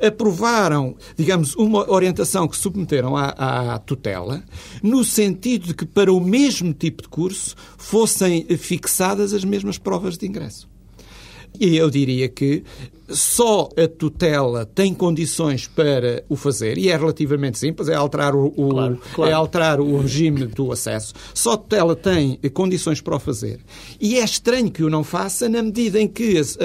aprovaram, 0.00 0.96
digamos, 1.16 1.54
uma 1.56 1.90
orientação 1.90 2.46
que 2.46 2.56
submeteram 2.56 3.16
à, 3.16 3.74
à, 3.74 3.78
tutela, 3.78 4.42
no 4.82 5.04
sentido 5.04 5.68
de 5.68 5.74
que 5.74 5.86
para 5.86 6.12
o 6.12 6.20
mesmo 6.20 6.72
tipo 6.72 7.02
de 7.02 7.08
curso 7.08 7.54
fossem 7.76 8.44
fixadas 8.56 9.32
as 9.32 9.44
mesmas 9.44 9.78
provas 9.78 10.16
de 10.16 10.26
ingresso. 10.26 10.68
E 11.60 11.76
eu 11.76 11.90
diria 11.90 12.28
que 12.28 12.64
só 13.12 13.68
a 13.76 13.88
tutela 13.88 14.66
tem 14.66 14.94
condições 14.94 15.66
para 15.66 16.24
o 16.28 16.36
fazer, 16.36 16.78
e 16.78 16.88
é 16.88 16.96
relativamente 16.96 17.58
simples, 17.58 17.88
é 17.88 17.94
alterar 17.94 18.34
o, 18.34 18.46
o 18.56 18.68
claro, 18.70 19.00
claro. 19.14 19.30
É 19.30 19.34
alterar 19.34 19.80
o 19.80 19.98
regime 20.00 20.46
do 20.46 20.72
acesso. 20.72 21.14
Só 21.34 21.52
a 21.52 21.56
tutela 21.56 21.94
tem 21.94 22.38
condições 22.52 23.00
para 23.00 23.16
o 23.16 23.18
fazer. 23.18 23.60
E 24.00 24.18
é 24.18 24.24
estranho 24.24 24.70
que 24.70 24.82
o 24.82 24.90
não 24.90 25.04
faça 25.04 25.48
na 25.48 25.62
medida 25.62 26.00
em 26.00 26.08
que 26.08 26.38
as, 26.38 26.54
uh, 26.56 26.58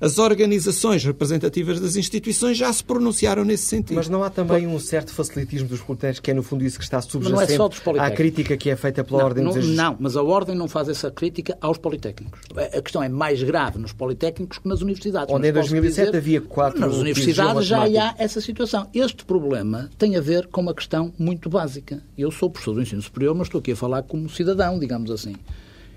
as 0.00 0.18
organizações 0.18 1.04
representativas 1.04 1.80
das 1.80 1.96
instituições 1.96 2.56
já 2.56 2.72
se 2.72 2.82
pronunciaram 2.82 3.44
nesse 3.44 3.64
sentido. 3.64 3.96
Mas 3.96 4.08
não 4.08 4.22
há 4.22 4.30
também 4.30 4.66
um 4.66 4.78
certo 4.78 5.12
facilitismo 5.12 5.68
dos 5.68 5.80
politécnicos, 5.80 6.20
que 6.20 6.30
é 6.30 6.34
no 6.34 6.42
fundo 6.42 6.64
isso 6.64 6.78
que 6.78 6.84
está 6.84 7.00
subjacente 7.00 7.52
é 7.96 8.00
à 8.00 8.10
crítica 8.10 8.56
que 8.56 8.70
é 8.70 8.76
feita 8.76 9.04
pela 9.04 9.18
não, 9.18 9.26
Ordem 9.26 9.44
não, 9.44 9.52
dos 9.52 9.68
Não, 9.68 9.96
mas 9.98 10.16
a 10.16 10.22
Ordem 10.22 10.54
não 10.54 10.68
faz 10.68 10.88
essa 10.88 11.10
crítica 11.10 11.56
aos 11.60 11.78
politécnicos. 11.78 12.40
A 12.56 12.80
questão 12.80 13.02
é 13.02 13.08
mais 13.08 13.42
grave 13.42 13.78
nos 13.78 13.92
politécnicos 13.92 14.58
que 14.58 14.68
nas 14.68 14.80
universidades. 14.80 15.34
Onde 15.34 15.48
em 15.48 15.52
2007 15.82 16.06
dizer, 16.06 16.16
havia 16.16 16.40
quatro 16.40 16.80
Nas 16.80 16.96
universidades 16.96 17.66
já 17.66 17.82
há 17.82 18.14
essa 18.18 18.40
situação. 18.40 18.88
Este 18.94 19.24
problema 19.24 19.90
tem 19.98 20.16
a 20.16 20.20
ver 20.20 20.46
com 20.46 20.60
uma 20.60 20.74
questão 20.74 21.12
muito 21.18 21.50
básica. 21.50 22.02
Eu 22.16 22.30
sou 22.30 22.50
professor 22.50 22.74
do 22.74 22.82
ensino 22.82 23.02
superior, 23.02 23.34
mas 23.34 23.48
estou 23.48 23.58
aqui 23.58 23.72
a 23.72 23.76
falar 23.76 24.02
como 24.02 24.28
cidadão, 24.28 24.78
digamos 24.78 25.10
assim 25.10 25.34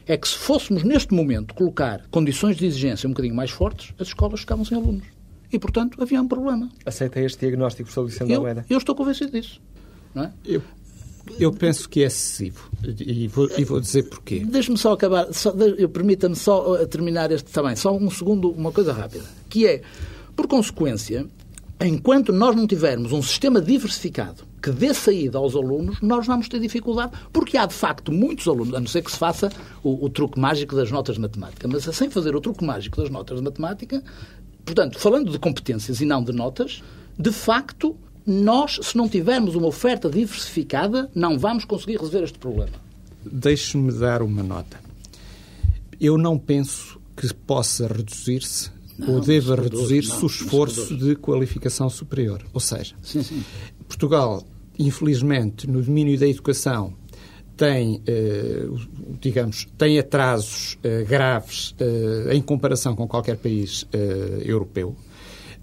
é 0.08 0.16
que 0.16 0.28
se 0.28 0.36
fôssemos 0.36 0.84
neste 0.84 1.14
momento 1.14 1.54
colocar 1.54 2.06
condições 2.12 2.58
de 2.58 2.66
exigência 2.66 3.08
um 3.08 3.12
bocadinho 3.12 3.36
mais 3.36 3.50
fortes, 3.50 3.94
as 4.00 4.08
escolas 4.08 4.40
ficavam 4.40 4.64
sem 4.64 4.78
alunos. 4.78 5.08
E, 5.52 5.60
portanto, 5.60 6.02
havia 6.02 6.22
um 6.22 6.28
problema. 6.28 6.70
Aceita 6.86 7.20
este 7.20 7.40
diagnóstico, 7.40 7.84
professor 7.84 8.06
Vicente 8.06 8.32
eu, 8.32 8.40
Almeida? 8.40 8.66
Eu 8.70 8.78
estou 8.78 8.96
convencido 8.96 9.32
disso. 9.32 9.62
Não 10.14 10.24
é? 10.24 10.32
Eu 10.46 10.62
eu 11.40 11.52
penso 11.52 11.90
que 11.90 12.04
é 12.04 12.06
excessivo 12.06 12.70
e 13.00 13.28
vou, 13.28 13.50
e 13.58 13.64
vou 13.64 13.80
dizer 13.80 14.04
porquê. 14.04 14.44
Deixe-me 14.46 14.78
só 14.78 14.94
acabar, 14.94 15.28
permita-me 15.92 16.36
só 16.36 16.74
uh, 16.74 16.88
terminar 16.88 17.32
este 17.32 17.52
também, 17.52 17.76
só 17.76 17.96
um 17.96 18.10
segundo, 18.10 18.52
uma 18.52 18.72
coisa 18.72 18.94
rápida, 18.94 19.26
que 19.50 19.68
é, 19.68 19.82
por 20.36 20.48
consequência, 20.48 21.26
enquanto 21.82 22.32
nós 22.32 22.56
não 22.56 22.68
tivermos 22.68 23.12
um 23.12 23.22
sistema 23.22 23.62
diversificado 23.62 24.44
que 24.62 24.72
dê 24.72 24.94
saída 24.94 25.38
aos 25.38 25.56
alunos, 25.56 26.02
nós 26.02 26.26
vamos 26.26 26.50
ter 26.50 26.60
dificuldade, 26.60 27.12
porque 27.32 27.56
há 27.56 27.68
de 27.68 27.74
facto 27.74 28.12
muitos 28.12 28.48
alunos, 28.48 28.74
a 28.74 28.80
não 28.80 28.88
ser 28.88 29.04
que 29.04 29.12
se 29.12 29.18
faça 29.18 29.52
o, 29.84 30.06
o 30.06 30.10
truque 30.10 30.40
mágico 30.40 30.76
das 30.76 30.90
notas 30.90 31.16
de 31.16 31.22
matemática, 31.22 31.68
mas 31.68 31.84
sem 31.84 32.10
fazer 32.10 32.36
o 32.36 32.42
truque 32.42 32.66
mágico 32.66 33.00
das 33.00 33.12
notas 33.12 33.38
de 33.38 33.44
matemática, 33.44 34.04
portanto, 34.66 34.98
falando 34.98 35.32
de 35.32 35.38
competências 35.38 36.02
e 36.02 36.06
não 36.06 36.24
de 36.24 36.32
notas, 36.32 36.82
de 37.18 37.32
facto 37.32 37.96
nós, 38.26 38.80
se 38.82 38.98
não 38.98 39.08
tivermos 39.08 39.56
uma 39.56 39.68
oferta 39.68 40.10
diversificada, 40.10 41.10
não 41.14 41.38
vamos 41.38 41.66
conseguir 41.66 41.98
resolver 41.98 42.24
este 42.24 42.40
problema. 42.40 42.74
Deixe-me 43.24 43.92
dar 43.92 44.22
uma 44.22 44.42
nota. 44.42 44.80
Eu 46.00 46.18
não 46.18 46.38
penso 46.38 47.00
que 47.16 47.32
possa 47.34 47.88
reduzir-se 47.88 48.72
ou 49.08 49.20
deva 49.20 49.56
reduzir-se 49.56 50.24
o 50.24 50.28
esforço 50.28 50.96
de 50.96 51.16
qualificação 51.16 51.90
superior. 51.90 52.44
Ou 52.54 52.60
seja, 52.60 52.96
sim, 53.02 53.22
sim. 53.22 53.44
Portugal, 53.88 54.44
infelizmente, 54.80 55.68
no 55.68 55.82
domínio 55.82 56.18
da 56.18 56.28
educação, 56.28 56.94
tem, 57.56 58.02
eh, 58.06 58.66
digamos, 59.22 59.68
tem 59.78 59.98
atrasos 59.98 60.78
eh, 60.84 61.04
graves 61.04 61.74
eh, 61.80 62.36
em 62.36 62.42
comparação 62.42 62.96
com 62.96 63.08
qualquer 63.08 63.38
país 63.38 63.88
europeu 64.44 64.96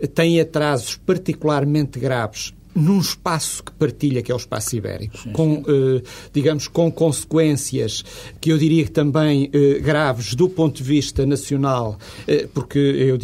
tem 0.07 0.41
atrasos 0.41 0.97
particularmente 0.97 1.99
graves 1.99 2.53
num 2.75 2.99
espaço 3.01 3.63
que 3.63 3.73
partilha, 3.73 4.23
que 4.23 4.33
é 4.33 4.35
o 4.35 4.39
espaço 4.39 4.75
ibérico, 4.77 5.17
sim, 5.17 5.25
sim. 5.25 5.33
com, 5.33 5.63
eh, 5.67 6.03
digamos, 6.33 6.69
com 6.69 6.91
consequências 6.91 8.05
que 8.41 8.51
eu 8.51 8.59
diria 8.59 8.85
que 8.85 8.91
também 8.91 9.51
eh, 9.53 9.79
graves 9.81 10.35
do 10.35 10.49
ponto 10.49 10.77
de 10.77 10.83
vista 10.83 11.27
nacional, 11.27 11.99
eh, 12.27 12.49
porque 12.53 12.79
eu, 12.79 13.19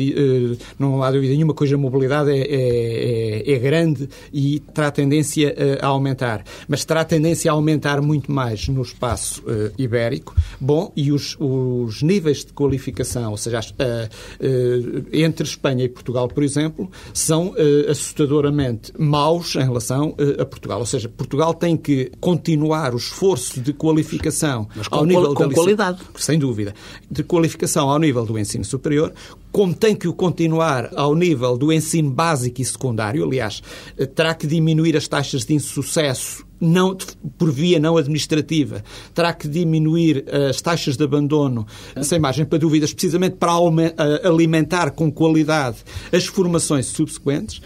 não 0.78 1.02
há 1.02 1.10
dúvida 1.10 1.34
nenhuma 1.34 1.54
que 1.54 1.72
a 1.72 1.78
mobilidade 1.78 2.30
é, 2.30 2.40
é, 2.40 3.52
é, 3.52 3.58
grande 3.58 4.08
e 4.32 4.60
terá 4.60 4.90
tendência 4.90 5.54
a 5.80 5.86
aumentar, 5.86 6.44
mas 6.66 6.84
terá 6.84 7.04
tendência 7.04 7.50
a 7.50 7.54
aumentar 7.54 8.00
muito 8.00 8.30
mais 8.30 8.68
no 8.68 8.82
espaço 8.82 9.42
ibérico. 9.76 10.34
Bom, 10.60 10.92
e 10.96 11.12
os, 11.12 11.36
os 11.38 12.02
níveis 12.02 12.44
de 12.44 12.52
qualificação, 12.52 13.32
ou 13.32 13.36
seja, 13.36 13.60
entre 15.12 15.46
Espanha 15.46 15.84
e 15.84 15.88
Portugal, 15.88 16.28
por 16.28 16.42
exemplo, 16.42 16.90
são 17.12 17.54
assustadoramente 17.88 18.92
maus 18.98 19.37
maus 19.38 19.54
em 19.54 19.60
relação 19.60 20.10
uh, 20.10 20.42
a 20.42 20.44
Portugal. 20.44 20.80
Ou 20.80 20.86
seja, 20.86 21.08
Portugal 21.08 21.54
tem 21.54 21.76
que 21.76 22.10
continuar 22.20 22.94
o 22.94 22.96
esforço 22.96 23.60
de 23.60 23.72
qualificação 23.72 24.68
Mas 24.74 24.88
com, 24.88 24.96
ao 24.96 25.06
nível 25.06 25.34
com 25.34 25.48
da 25.48 25.54
qualidade. 25.54 25.98
Sem 26.16 26.38
dúvida. 26.38 26.74
De 27.10 27.22
qualificação 27.22 27.88
ao 27.88 27.98
nível 27.98 28.24
do 28.24 28.38
ensino 28.38 28.64
superior, 28.64 29.12
como 29.52 29.74
tem 29.74 29.94
que 29.94 30.08
o 30.08 30.12
continuar 30.12 30.90
ao 30.94 31.14
nível 31.14 31.56
do 31.56 31.72
ensino 31.72 32.10
básico 32.10 32.60
e 32.60 32.64
secundário, 32.64 33.24
aliás, 33.24 33.62
eh, 33.96 34.06
terá 34.06 34.34
que 34.34 34.46
diminuir 34.46 34.96
as 34.96 35.08
taxas 35.08 35.44
de 35.44 35.54
insucesso 35.54 36.46
não, 36.60 36.96
por 37.36 37.50
via 37.50 37.78
não 37.78 37.96
administrativa, 37.96 38.82
terá 39.14 39.32
que 39.32 39.48
diminuir 39.48 40.24
eh, 40.26 40.48
as 40.48 40.60
taxas 40.60 40.96
de 40.96 41.04
abandono, 41.04 41.66
sem 42.02 42.18
margem 42.18 42.44
para 42.44 42.58
dúvidas, 42.58 42.92
precisamente 42.92 43.36
para 43.36 43.52
alimentar 44.24 44.90
com 44.90 45.10
qualidade 45.10 45.78
as 46.12 46.26
formações 46.26 46.86
subsequentes 46.86 47.60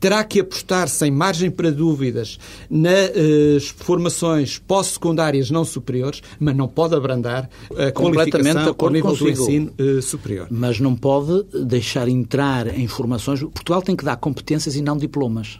terá 0.00 0.22
que 0.24 0.40
apostar 0.40 0.88
sem 0.88 1.10
margem 1.10 1.50
para 1.50 1.70
dúvidas 1.70 2.38
nas 2.70 3.10
uh, 3.10 3.74
formações 3.76 4.58
pós-secundárias 4.58 5.50
não 5.50 5.64
superiores, 5.64 6.22
mas 6.38 6.56
não 6.56 6.68
pode 6.68 6.94
abrandar 6.94 7.48
a 7.76 7.90
qualificação 7.90 8.74
ao 8.78 8.90
nível 8.90 9.10
consigo. 9.10 9.24
do 9.24 9.42
ensino 9.42 9.72
uh, 9.78 10.02
superior. 10.02 10.46
Mas 10.50 10.78
não 10.80 10.94
pode 10.94 11.44
deixar 11.64 12.08
entrar 12.08 12.78
em 12.78 12.86
formações... 12.86 13.40
Portugal 13.40 13.82
tem 13.82 13.96
que 13.96 14.04
dar 14.04 14.16
competências 14.16 14.76
e 14.76 14.82
não 14.82 14.96
diplomas. 14.96 15.58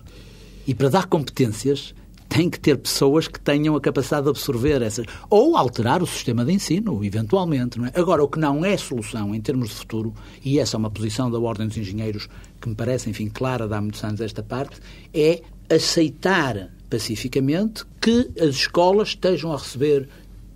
E 0.67 0.75
para 0.75 0.89
dar 0.89 1.07
competências 1.07 1.95
tem 2.29 2.51
que 2.51 2.61
ter 2.61 2.77
pessoas 2.77 3.27
que 3.27 3.41
tenham 3.41 3.75
a 3.75 3.81
capacidade 3.81 4.25
de 4.25 4.31
absorver 4.31 4.83
essas. 4.83 5.07
Ou 5.31 5.57
alterar 5.57 6.03
o 6.03 6.07
sistema 6.07 6.45
de 6.45 6.53
ensino, 6.53 7.03
eventualmente. 7.05 7.81
É? 7.81 7.99
Agora, 7.99 8.23
o 8.23 8.29
que 8.29 8.39
não 8.39 8.65
é 8.65 8.77
solução 8.77 9.35
em 9.35 9.41
termos 9.41 9.71
de 9.71 9.75
futuro, 9.77 10.15
e 10.45 10.59
essa 10.59 10.77
é 10.77 10.79
uma 10.79 10.91
posição 10.91 11.31
da 11.31 11.39
Ordem 11.39 11.67
dos 11.67 11.77
Engenheiros 11.77 12.29
que 12.61 12.69
me 12.69 12.75
parece, 12.75 13.09
enfim, 13.09 13.29
clara 13.29 13.67
de 13.67 13.75
há 13.75 13.81
muitos 13.81 14.03
anos 14.05 14.21
esta 14.21 14.43
parte, 14.43 14.79
é 15.15 15.43
aceitar 15.71 16.71
pacificamente 16.91 17.85
que 18.01 18.31
as 18.41 18.55
escolas 18.55 19.09
estejam 19.09 19.53
a 19.53 19.57
receber 19.57 20.09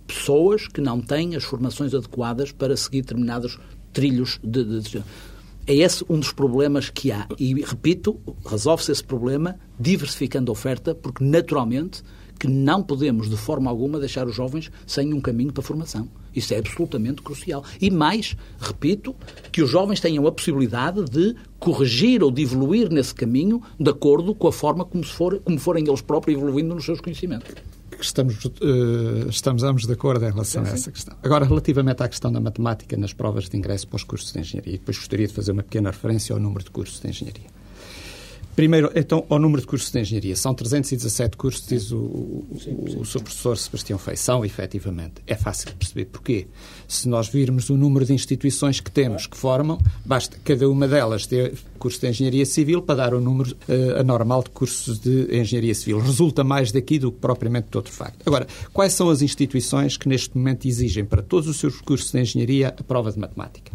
pessoas 0.07 0.67
que 0.67 0.81
não 0.81 1.01
têm 1.01 1.35
as 1.35 1.43
formações 1.43 1.93
adequadas 1.93 2.51
para 2.51 2.75
seguir 2.75 3.01
determinados 3.01 3.59
trilhos 3.91 4.39
de, 4.43 4.63
de, 4.63 4.79
de 4.81 5.03
é 5.65 5.73
esse 5.73 6.03
um 6.09 6.19
dos 6.19 6.31
problemas 6.31 6.89
que 6.89 7.11
há. 7.11 7.27
E, 7.39 7.53
repito, 7.63 8.19
resolve-se 8.45 8.91
esse 8.91 9.03
problema 9.03 9.57
diversificando 9.79 10.51
a 10.51 10.53
oferta, 10.53 10.93
porque, 10.93 11.23
naturalmente, 11.23 12.03
que 12.39 12.47
não 12.47 12.83
podemos, 12.83 13.29
de 13.29 13.37
forma 13.37 13.69
alguma, 13.69 13.99
deixar 13.99 14.27
os 14.27 14.35
jovens 14.35 14.71
sem 14.85 15.13
um 15.13 15.21
caminho 15.21 15.53
para 15.53 15.61
a 15.61 15.65
formação. 15.65 16.09
Isso 16.35 16.53
é 16.53 16.57
absolutamente 16.57 17.21
crucial. 17.21 17.63
E 17.79 17.89
mais, 17.89 18.35
repito, 18.59 19.15
que 19.51 19.61
os 19.61 19.69
jovens 19.69 19.99
tenham 19.99 20.25
a 20.27 20.31
possibilidade 20.31 21.05
de 21.05 21.35
corrigir 21.59 22.23
ou 22.23 22.31
de 22.31 22.41
evoluir 22.41 22.89
nesse 22.91 23.13
caminho 23.13 23.61
de 23.79 23.89
acordo 23.89 24.33
com 24.35 24.47
a 24.47 24.51
forma 24.51 24.83
como, 24.83 25.03
for, 25.03 25.39
como 25.39 25.59
forem 25.59 25.87
eles 25.87 26.01
próprios 26.01 26.37
evoluindo 26.37 26.75
nos 26.75 26.83
seus 26.83 26.99
conhecimentos 26.99 27.53
estamos, 28.05 28.45
uh, 28.45 29.29
estamos 29.29 29.63
ambos 29.63 29.85
de 29.85 29.93
acordo 29.93 30.25
em 30.25 30.31
relação 30.31 30.63
sim, 30.63 30.71
a 30.71 30.73
essa 30.73 30.91
questão. 30.91 31.15
Agora, 31.23 31.45
relativamente 31.45 32.01
à 32.03 32.07
questão 32.07 32.31
da 32.31 32.39
matemática 32.39 32.95
nas 32.97 33.13
provas 33.13 33.49
de 33.49 33.57
ingresso 33.57 33.87
para 33.87 33.97
os 33.97 34.03
cursos 34.03 34.31
de 34.31 34.39
engenharia, 34.39 34.73
depois 34.73 34.97
gostaria 34.97 35.27
de 35.27 35.33
fazer 35.33 35.51
uma 35.51 35.63
pequena 35.63 35.91
referência 35.91 36.33
ao 36.33 36.39
número 36.39 36.63
de 36.63 36.71
cursos 36.71 36.99
de 36.99 37.09
engenharia. 37.09 37.62
Primeiro, 38.55 38.91
então, 38.95 39.25
ao 39.29 39.39
número 39.39 39.61
de 39.61 39.67
cursos 39.67 39.91
de 39.91 39.99
engenharia. 39.99 40.35
São 40.35 40.53
317 40.53 41.35
cursos, 41.35 41.65
diz 41.67 41.91
o, 41.91 41.97
o, 41.97 42.47
o 42.99 43.05
seu 43.05 43.19
professor 43.19 43.57
Sebastião 43.57 43.97
Feição, 43.97 44.45
efetivamente. 44.45 45.15
É 45.25 45.35
fácil 45.35 45.69
de 45.69 45.75
perceber 45.75 46.05
porquê. 46.05 46.47
Se 46.87 47.09
nós 47.09 47.27
virmos 47.27 47.69
o 47.69 47.77
número 47.77 48.05
de 48.05 48.13
instituições 48.13 48.79
que 48.79 48.91
temos 48.91 49.25
que 49.25 49.35
formam, 49.35 49.79
basta 50.05 50.37
cada 50.43 50.69
uma 50.69 50.87
delas 50.87 51.25
ter 51.25 51.53
curso 51.79 51.99
de 51.99 52.07
engenharia 52.07 52.45
civil 52.45 52.81
para 52.81 52.95
dar 52.95 53.13
o 53.13 53.19
número 53.19 53.55
uh, 53.67 53.99
anormal 53.99 54.43
de 54.43 54.51
cursos 54.51 54.99
de 54.99 55.35
engenharia 55.35 55.73
civil. 55.73 55.99
Resulta 55.99 56.43
mais 56.43 56.71
daqui 56.71 56.99
do 56.99 57.11
que 57.11 57.19
propriamente 57.19 57.69
de 57.71 57.77
outro 57.77 57.91
facto. 57.91 58.21
Agora, 58.25 58.47
quais 58.71 58.93
são 58.93 59.09
as 59.09 59.21
instituições 59.21 59.97
que 59.97 60.07
neste 60.07 60.37
momento 60.37 60.67
exigem 60.67 61.03
para 61.03 61.21
todos 61.21 61.49
os 61.49 61.57
seus 61.57 61.81
cursos 61.81 62.11
de 62.11 62.21
engenharia 62.21 62.67
a 62.67 62.83
prova 62.83 63.11
de 63.11 63.19
matemática? 63.19 63.71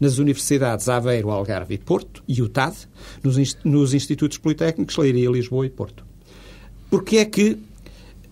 Nas 0.00 0.18
universidades 0.18 0.88
Aveiro, 0.88 1.30
Algarve 1.30 1.74
e 1.74 1.78
Porto 1.78 2.22
e 2.26 2.42
o 2.42 2.48
TAD, 2.48 2.76
nos, 3.22 3.56
nos 3.64 3.94
institutos 3.94 4.38
politécnicos 4.38 4.96
Leiria, 4.96 5.30
Lisboa 5.30 5.66
e 5.66 5.70
Porto. 5.70 6.04
Porque 6.90 7.18
é 7.18 7.24
que 7.24 7.58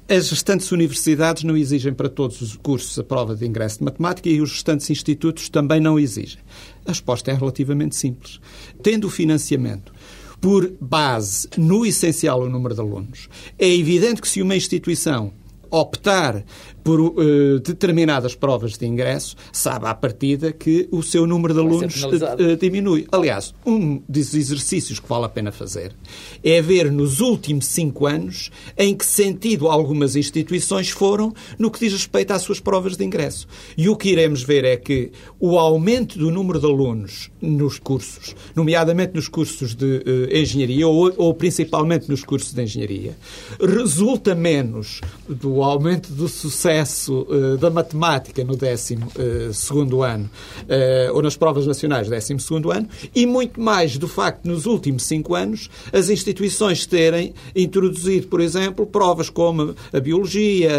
as 0.09 0.31
restantes 0.31 0.71
universidades 0.73 1.43
não 1.43 1.57
exigem 1.57 1.95
para 1.95 2.09
todos 2.09 2.43
os 2.43 2.57
cursos 2.57 2.99
a 2.99 3.05
prova 3.05 3.35
de 3.35 3.47
ingresso 3.47 3.79
de 3.79 3.85
matemática 3.85 4.29
e 4.29 4.41
os 4.41 4.53
restantes 4.53 4.91
institutos 4.91 5.49
também 5.49 5.81
não 5.81 5.99
exigem. 5.99 6.41
A 6.85 6.91
resposta 6.91 7.31
é 7.31 7.35
relativamente 7.35 7.97
simples. 7.97 8.41
Tendo 8.83 9.07
o 9.07 9.11
financiamento 9.11 9.93
por 10.41 10.71
base 10.81 11.49
no 11.57 11.87
essencial 11.87 12.43
o 12.43 12.49
número 12.49 12.75
de 12.75 12.81
alunos, 12.81 13.29
é 13.59 13.69
evidente 13.69 14.21
que 14.21 14.29
se 14.29 14.43
uma 14.43 14.57
instituição 14.57 15.33
optar 15.73 16.45
por 16.85 17.01
uh, 17.01 17.61
determinadas 17.61 18.35
provas 18.35 18.77
de 18.77 18.87
ingresso, 18.87 19.37
sabe 19.53 19.87
à 19.87 19.95
partida 19.95 20.53
que 20.53 20.89
o 20.91 21.03
seu 21.03 21.27
número 21.27 21.55
de 21.55 21.61
alunos 21.61 22.03
uh, 22.05 22.57
diminui. 22.61 23.07
Aliás, 23.11 23.55
um 23.65 24.03
dos 24.09 24.35
exercícios 24.35 24.99
que 24.99 25.09
vale 25.09 25.27
a 25.27 25.29
pena 25.29 25.53
fazer 25.53 25.95
é 26.43 26.61
ver 26.61 26.91
nos 26.91 27.21
últimos 27.21 27.67
cinco 27.67 28.07
anos 28.07 28.51
em 28.77 28.95
que 28.95 29.07
sentido 29.07 29.69
algumas 29.69 30.17
instituições 30.17 30.91
foram 30.91 31.33
no 31.59 31.71
que 31.71 31.81
diz 31.81 31.93
respeito 31.93 32.33
às 32.33 32.43
suas 32.43 32.61
provas 32.61 32.97
de 32.97 33.05
ingresso. 33.05 33.47
E 33.77 33.89
o 33.89 33.97
que 33.97 34.11
iremos 34.11 34.43
ver 34.43 34.65
é 34.65 34.77
que 34.77 35.13
o 35.39 35.59
aumento 35.59 36.19
do 36.19 36.31
número 36.31 36.59
de 36.59 36.67
alunos 36.67 37.31
nos 37.41 37.79
cursos, 37.79 38.35
nomeadamente 38.55 39.15
nos 39.15 39.29
cursos 39.29 39.75
de 39.75 40.03
uh, 40.05 40.37
engenharia 40.37 40.87
ou, 40.87 41.13
ou 41.17 41.35
principalmente 41.35 42.09
nos 42.09 42.25
cursos 42.25 42.53
de 42.53 42.63
engenharia, 42.63 43.17
resulta 43.61 44.35
menos 44.35 45.01
do 45.29 45.62
aumento 45.65 46.13
do 46.13 46.29
sucesso 46.29 47.27
uh, 47.29 47.57
da 47.59 47.71
matemática 47.71 48.43
no 48.45 48.57
12 48.57 48.95
uh, 48.95 49.53
segundo 49.53 50.03
ano 50.03 50.31
uh, 50.63 51.15
ou 51.15 51.23
nas 51.23 51.37
provas 51.37 51.67
nacionais 51.67 52.09
do 52.09 52.11
12 52.11 52.39
segundo 52.39 52.71
ano 52.71 52.89
e 53.15 53.27
muito 53.27 53.61
mais 53.61 53.99
do 53.99 54.09
facto, 54.09 54.47
nos 54.47 54.67
últimos 54.67 55.05
cinco 55.05 55.35
anos, 55.35 55.69
as 55.93 56.09
instituições 56.09 56.87
terem 56.87 57.35
introduzido, 57.55 58.29
por 58.29 58.41
exemplo, 58.41 58.87
provas 58.87 59.29
como 59.29 59.75
a 59.93 60.01
biologia, 60.01 60.71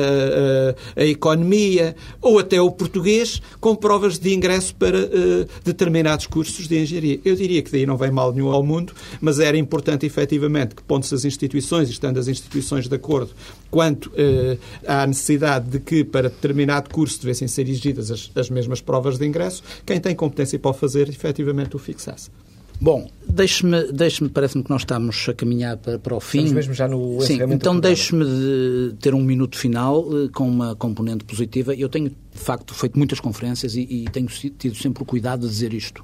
a, 0.96 1.02
a 1.02 1.06
economia 1.06 1.96
ou 2.22 2.40
até 2.40 2.62
o 2.62 2.72
português 2.72 3.42
com 3.60 3.76
provas 3.76 4.18
de 4.18 4.34
ingresso 4.34 4.76
para 4.76 4.98
determinados 5.64 6.28
cursos 6.28 6.68
de 6.68 6.80
engenharia. 6.80 7.20
Eu 7.24 7.36
diria 7.36 7.62
que 7.62 7.72
daí 7.72 7.86
não 7.86 7.98
vem 7.98 8.12
mal 8.12 8.32
nenhum 8.34 8.50
ao 8.50 8.64
mundo, 8.64 8.94
mas 9.22 9.40
era 9.40 9.58
importante 9.58 10.06
efetivamente 10.06 10.76
que, 10.76 10.84
pondo-se 10.84 11.14
as 11.14 11.26
instituições, 11.26 11.90
estando 11.90 12.20
as 12.20 12.28
instituições 12.28 12.88
de 12.88 12.96
acordo 12.96 13.32
quanto 13.74 14.12
uh, 14.82 15.04
à 15.04 15.08
necessidade 15.08 15.70
de 15.70 15.80
que, 15.80 16.04
para 16.04 16.30
determinado 16.30 16.90
curso, 16.90 17.22
devessem 17.22 17.48
ser 17.48 17.68
exigidas 17.68 18.12
as, 18.12 18.32
as 18.36 18.50
mesmas 18.50 18.82
provas 18.82 19.18
de 19.18 19.26
ingresso, 19.26 19.64
quem 19.86 20.00
tem 20.00 20.16
competência 20.16 20.58
para 20.58 20.72
o 20.72 20.74
fazer, 20.74 21.10
efetivamente 21.10 21.76
o 21.76 21.80
fixasse. 21.80 22.30
Bom, 22.84 23.10
deixe-me, 23.28 23.92
deixe 23.94 24.28
parece-me 24.28 24.64
que 24.64 24.70
nós 24.70 24.82
estamos 24.82 25.28
a 25.30 25.34
caminhar 25.34 25.78
para, 25.78 25.98
para 25.98 26.16
o 26.16 26.20
fim. 26.20 26.40
Estamos 26.40 26.54
mesmo 26.54 26.74
já 26.74 26.88
no 26.88 27.22
Sim, 27.22 27.40
então 27.50 27.80
deixe-me 27.80 28.26
de 28.26 28.96
ter 29.00 29.14
um 29.14 29.22
minuto 29.22 29.58
final 29.58 30.06
eh, 30.12 30.30
com 30.34 30.48
uma 30.48 30.76
componente 30.76 31.24
positiva. 31.24 31.74
Eu 31.74 31.88
tenho, 31.88 32.10
de 32.10 32.40
facto, 32.40 32.74
feito 32.74 32.98
muitas 32.98 33.22
conferências 33.22 33.76
e, 33.76 33.82
e 33.82 34.06
tenho 34.12 34.28
tido 34.28 34.76
sempre 34.76 35.02
o 35.02 35.06
cuidado 35.06 35.42
de 35.42 35.48
dizer 35.48 35.74
isto. 35.74 36.04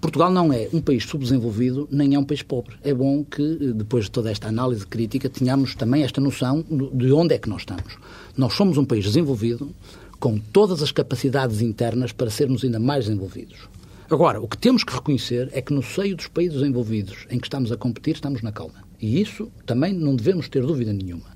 Portugal 0.00 0.30
não 0.30 0.50
é 0.50 0.68
um 0.72 0.80
país 0.80 1.04
subdesenvolvido, 1.04 1.86
nem 1.90 2.14
é 2.14 2.18
um 2.18 2.24
país 2.24 2.42
pobre. 2.42 2.74
É 2.82 2.94
bom 2.94 3.22
que, 3.22 3.42
eh, 3.42 3.72
depois 3.74 4.06
de 4.06 4.10
toda 4.10 4.30
esta 4.30 4.48
análise 4.48 4.86
crítica, 4.86 5.28
tenhamos 5.28 5.74
também 5.74 6.02
esta 6.02 6.20
noção 6.20 6.64
de 6.94 7.12
onde 7.12 7.34
é 7.34 7.38
que 7.38 7.50
nós 7.50 7.62
estamos. 7.62 7.98
Nós 8.36 8.54
somos 8.54 8.78
um 8.78 8.84
país 8.84 9.04
desenvolvido, 9.04 9.70
com 10.18 10.38
todas 10.38 10.82
as 10.82 10.90
capacidades 10.90 11.60
internas 11.60 12.12
para 12.12 12.30
sermos 12.30 12.64
ainda 12.64 12.80
mais 12.80 13.04
desenvolvidos. 13.04 13.68
Agora, 14.10 14.40
o 14.40 14.48
que 14.48 14.56
temos 14.56 14.82
que 14.82 14.92
reconhecer 14.92 15.50
é 15.52 15.60
que 15.60 15.72
no 15.72 15.82
seio 15.82 16.16
dos 16.16 16.28
países 16.28 16.58
desenvolvidos 16.58 17.26
em 17.30 17.38
que 17.38 17.46
estamos 17.46 17.70
a 17.70 17.76
competir, 17.76 18.14
estamos 18.14 18.42
na 18.42 18.50
calma. 18.50 18.82
E 19.00 19.20
isso 19.20 19.50
também 19.66 19.92
não 19.92 20.16
devemos 20.16 20.48
ter 20.48 20.64
dúvida 20.64 20.92
nenhuma. 20.92 21.26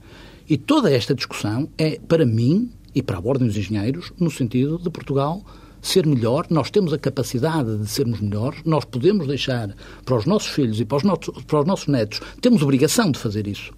E 0.49 0.57
toda 0.57 0.91
esta 0.91 1.15
discussão 1.15 1.69
é, 1.79 1.99
para 1.99 2.27
mim 2.27 2.71
e 2.95 3.03
para 3.03 3.19
a 3.19 3.21
Ordem 3.21 3.47
dos 3.47 3.57
Engenheiros, 3.57 4.13
no 4.19 4.31
sentido 4.31 4.79
de 4.79 4.91
Portugal 4.91 5.45
ser 5.87 6.07
melhor, 6.07 6.47
nós 6.51 6.71
temos 6.71 6.93
a 6.93 6.99
capacidade 6.99 7.77
de 7.77 7.87
sermos 7.87 8.21
melhores, 8.21 8.61
nós 8.65 8.85
podemos 8.85 9.27
deixar 9.27 9.75
para 10.05 10.17
os 10.17 10.25
nossos 10.25 10.49
filhos 10.49 10.81
e 10.81 10.85
para 10.85 10.97
os 10.97 11.03
nossos, 11.03 11.45
para 11.45 11.61
os 11.61 11.67
nossos 11.67 11.87
netos, 11.87 12.21
temos 12.41 12.63
obrigação 12.63 13.11
de 13.11 13.19
fazer 13.19 13.47
isso, 13.47 13.73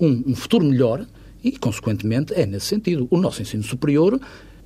um, 0.00 0.24
um 0.26 0.34
futuro 0.34 0.64
melhor 0.64 1.06
e, 1.42 1.52
consequentemente, 1.52 2.34
é 2.34 2.44
nesse 2.44 2.66
sentido. 2.66 3.06
O 3.10 3.18
nosso 3.18 3.40
ensino 3.40 3.62
superior 3.62 4.20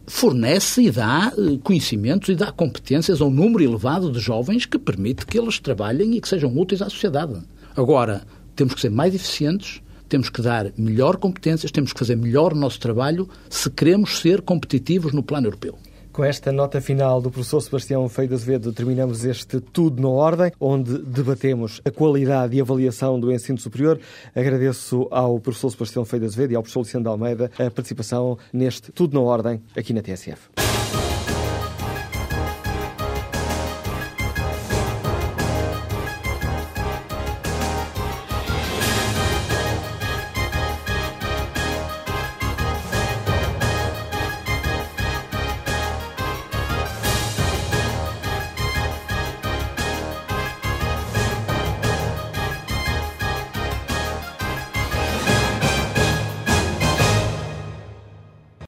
fornece 0.06 0.82
e 0.82 0.90
dá 0.90 1.32
eh, 1.36 1.58
conhecimentos 1.62 2.30
e 2.30 2.34
dá 2.34 2.50
competências 2.50 3.20
a 3.20 3.24
um 3.24 3.30
número 3.30 3.62
elevado 3.62 4.10
de 4.10 4.18
jovens 4.18 4.64
que 4.64 4.78
permite 4.78 5.26
que 5.26 5.38
eles 5.38 5.58
trabalhem 5.58 6.16
e 6.16 6.20
que 6.20 6.28
sejam 6.28 6.56
úteis 6.56 6.80
à 6.80 6.88
sociedade. 6.88 7.40
Agora, 7.76 8.22
temos 8.56 8.74
que 8.74 8.80
ser 8.80 8.90
mais 8.90 9.14
eficientes, 9.14 9.82
temos 10.08 10.28
que 10.28 10.42
dar 10.42 10.72
melhor 10.76 11.16
competências, 11.18 11.70
temos 11.70 11.92
que 11.92 11.98
fazer 11.98 12.16
melhor 12.16 12.52
o 12.52 12.56
nosso 12.56 12.80
trabalho 12.80 13.28
se 13.48 13.70
queremos 13.70 14.18
ser 14.18 14.40
competitivos 14.40 15.12
no 15.12 15.22
plano 15.22 15.46
europeu. 15.46 15.78
Com 16.20 16.24
esta 16.24 16.52
nota 16.52 16.82
final 16.82 17.18
do 17.18 17.30
professor 17.30 17.62
Sebastião 17.62 18.06
Feio 18.06 18.28
de 18.28 18.34
Azevedo, 18.34 18.74
terminamos 18.74 19.24
este 19.24 19.58
Tudo 19.58 20.02
na 20.02 20.08
Ordem, 20.10 20.52
onde 20.60 20.98
debatemos 20.98 21.80
a 21.82 21.90
qualidade 21.90 22.54
e 22.54 22.60
avaliação 22.60 23.18
do 23.18 23.32
ensino 23.32 23.56
superior. 23.56 23.98
Agradeço 24.36 25.08
ao 25.10 25.40
professor 25.40 25.70
Sebastião 25.70 26.04
Feio 26.04 26.20
de 26.20 26.26
Azevedo 26.26 26.52
e 26.52 26.56
ao 26.56 26.62
professor 26.62 26.80
Luciano 26.80 27.04
de 27.04 27.08
Almeida 27.08 27.50
a 27.54 27.70
participação 27.70 28.36
neste 28.52 28.92
Tudo 28.92 29.14
na 29.14 29.22
Ordem 29.22 29.62
aqui 29.74 29.94
na 29.94 30.02
TSF. 30.02 30.50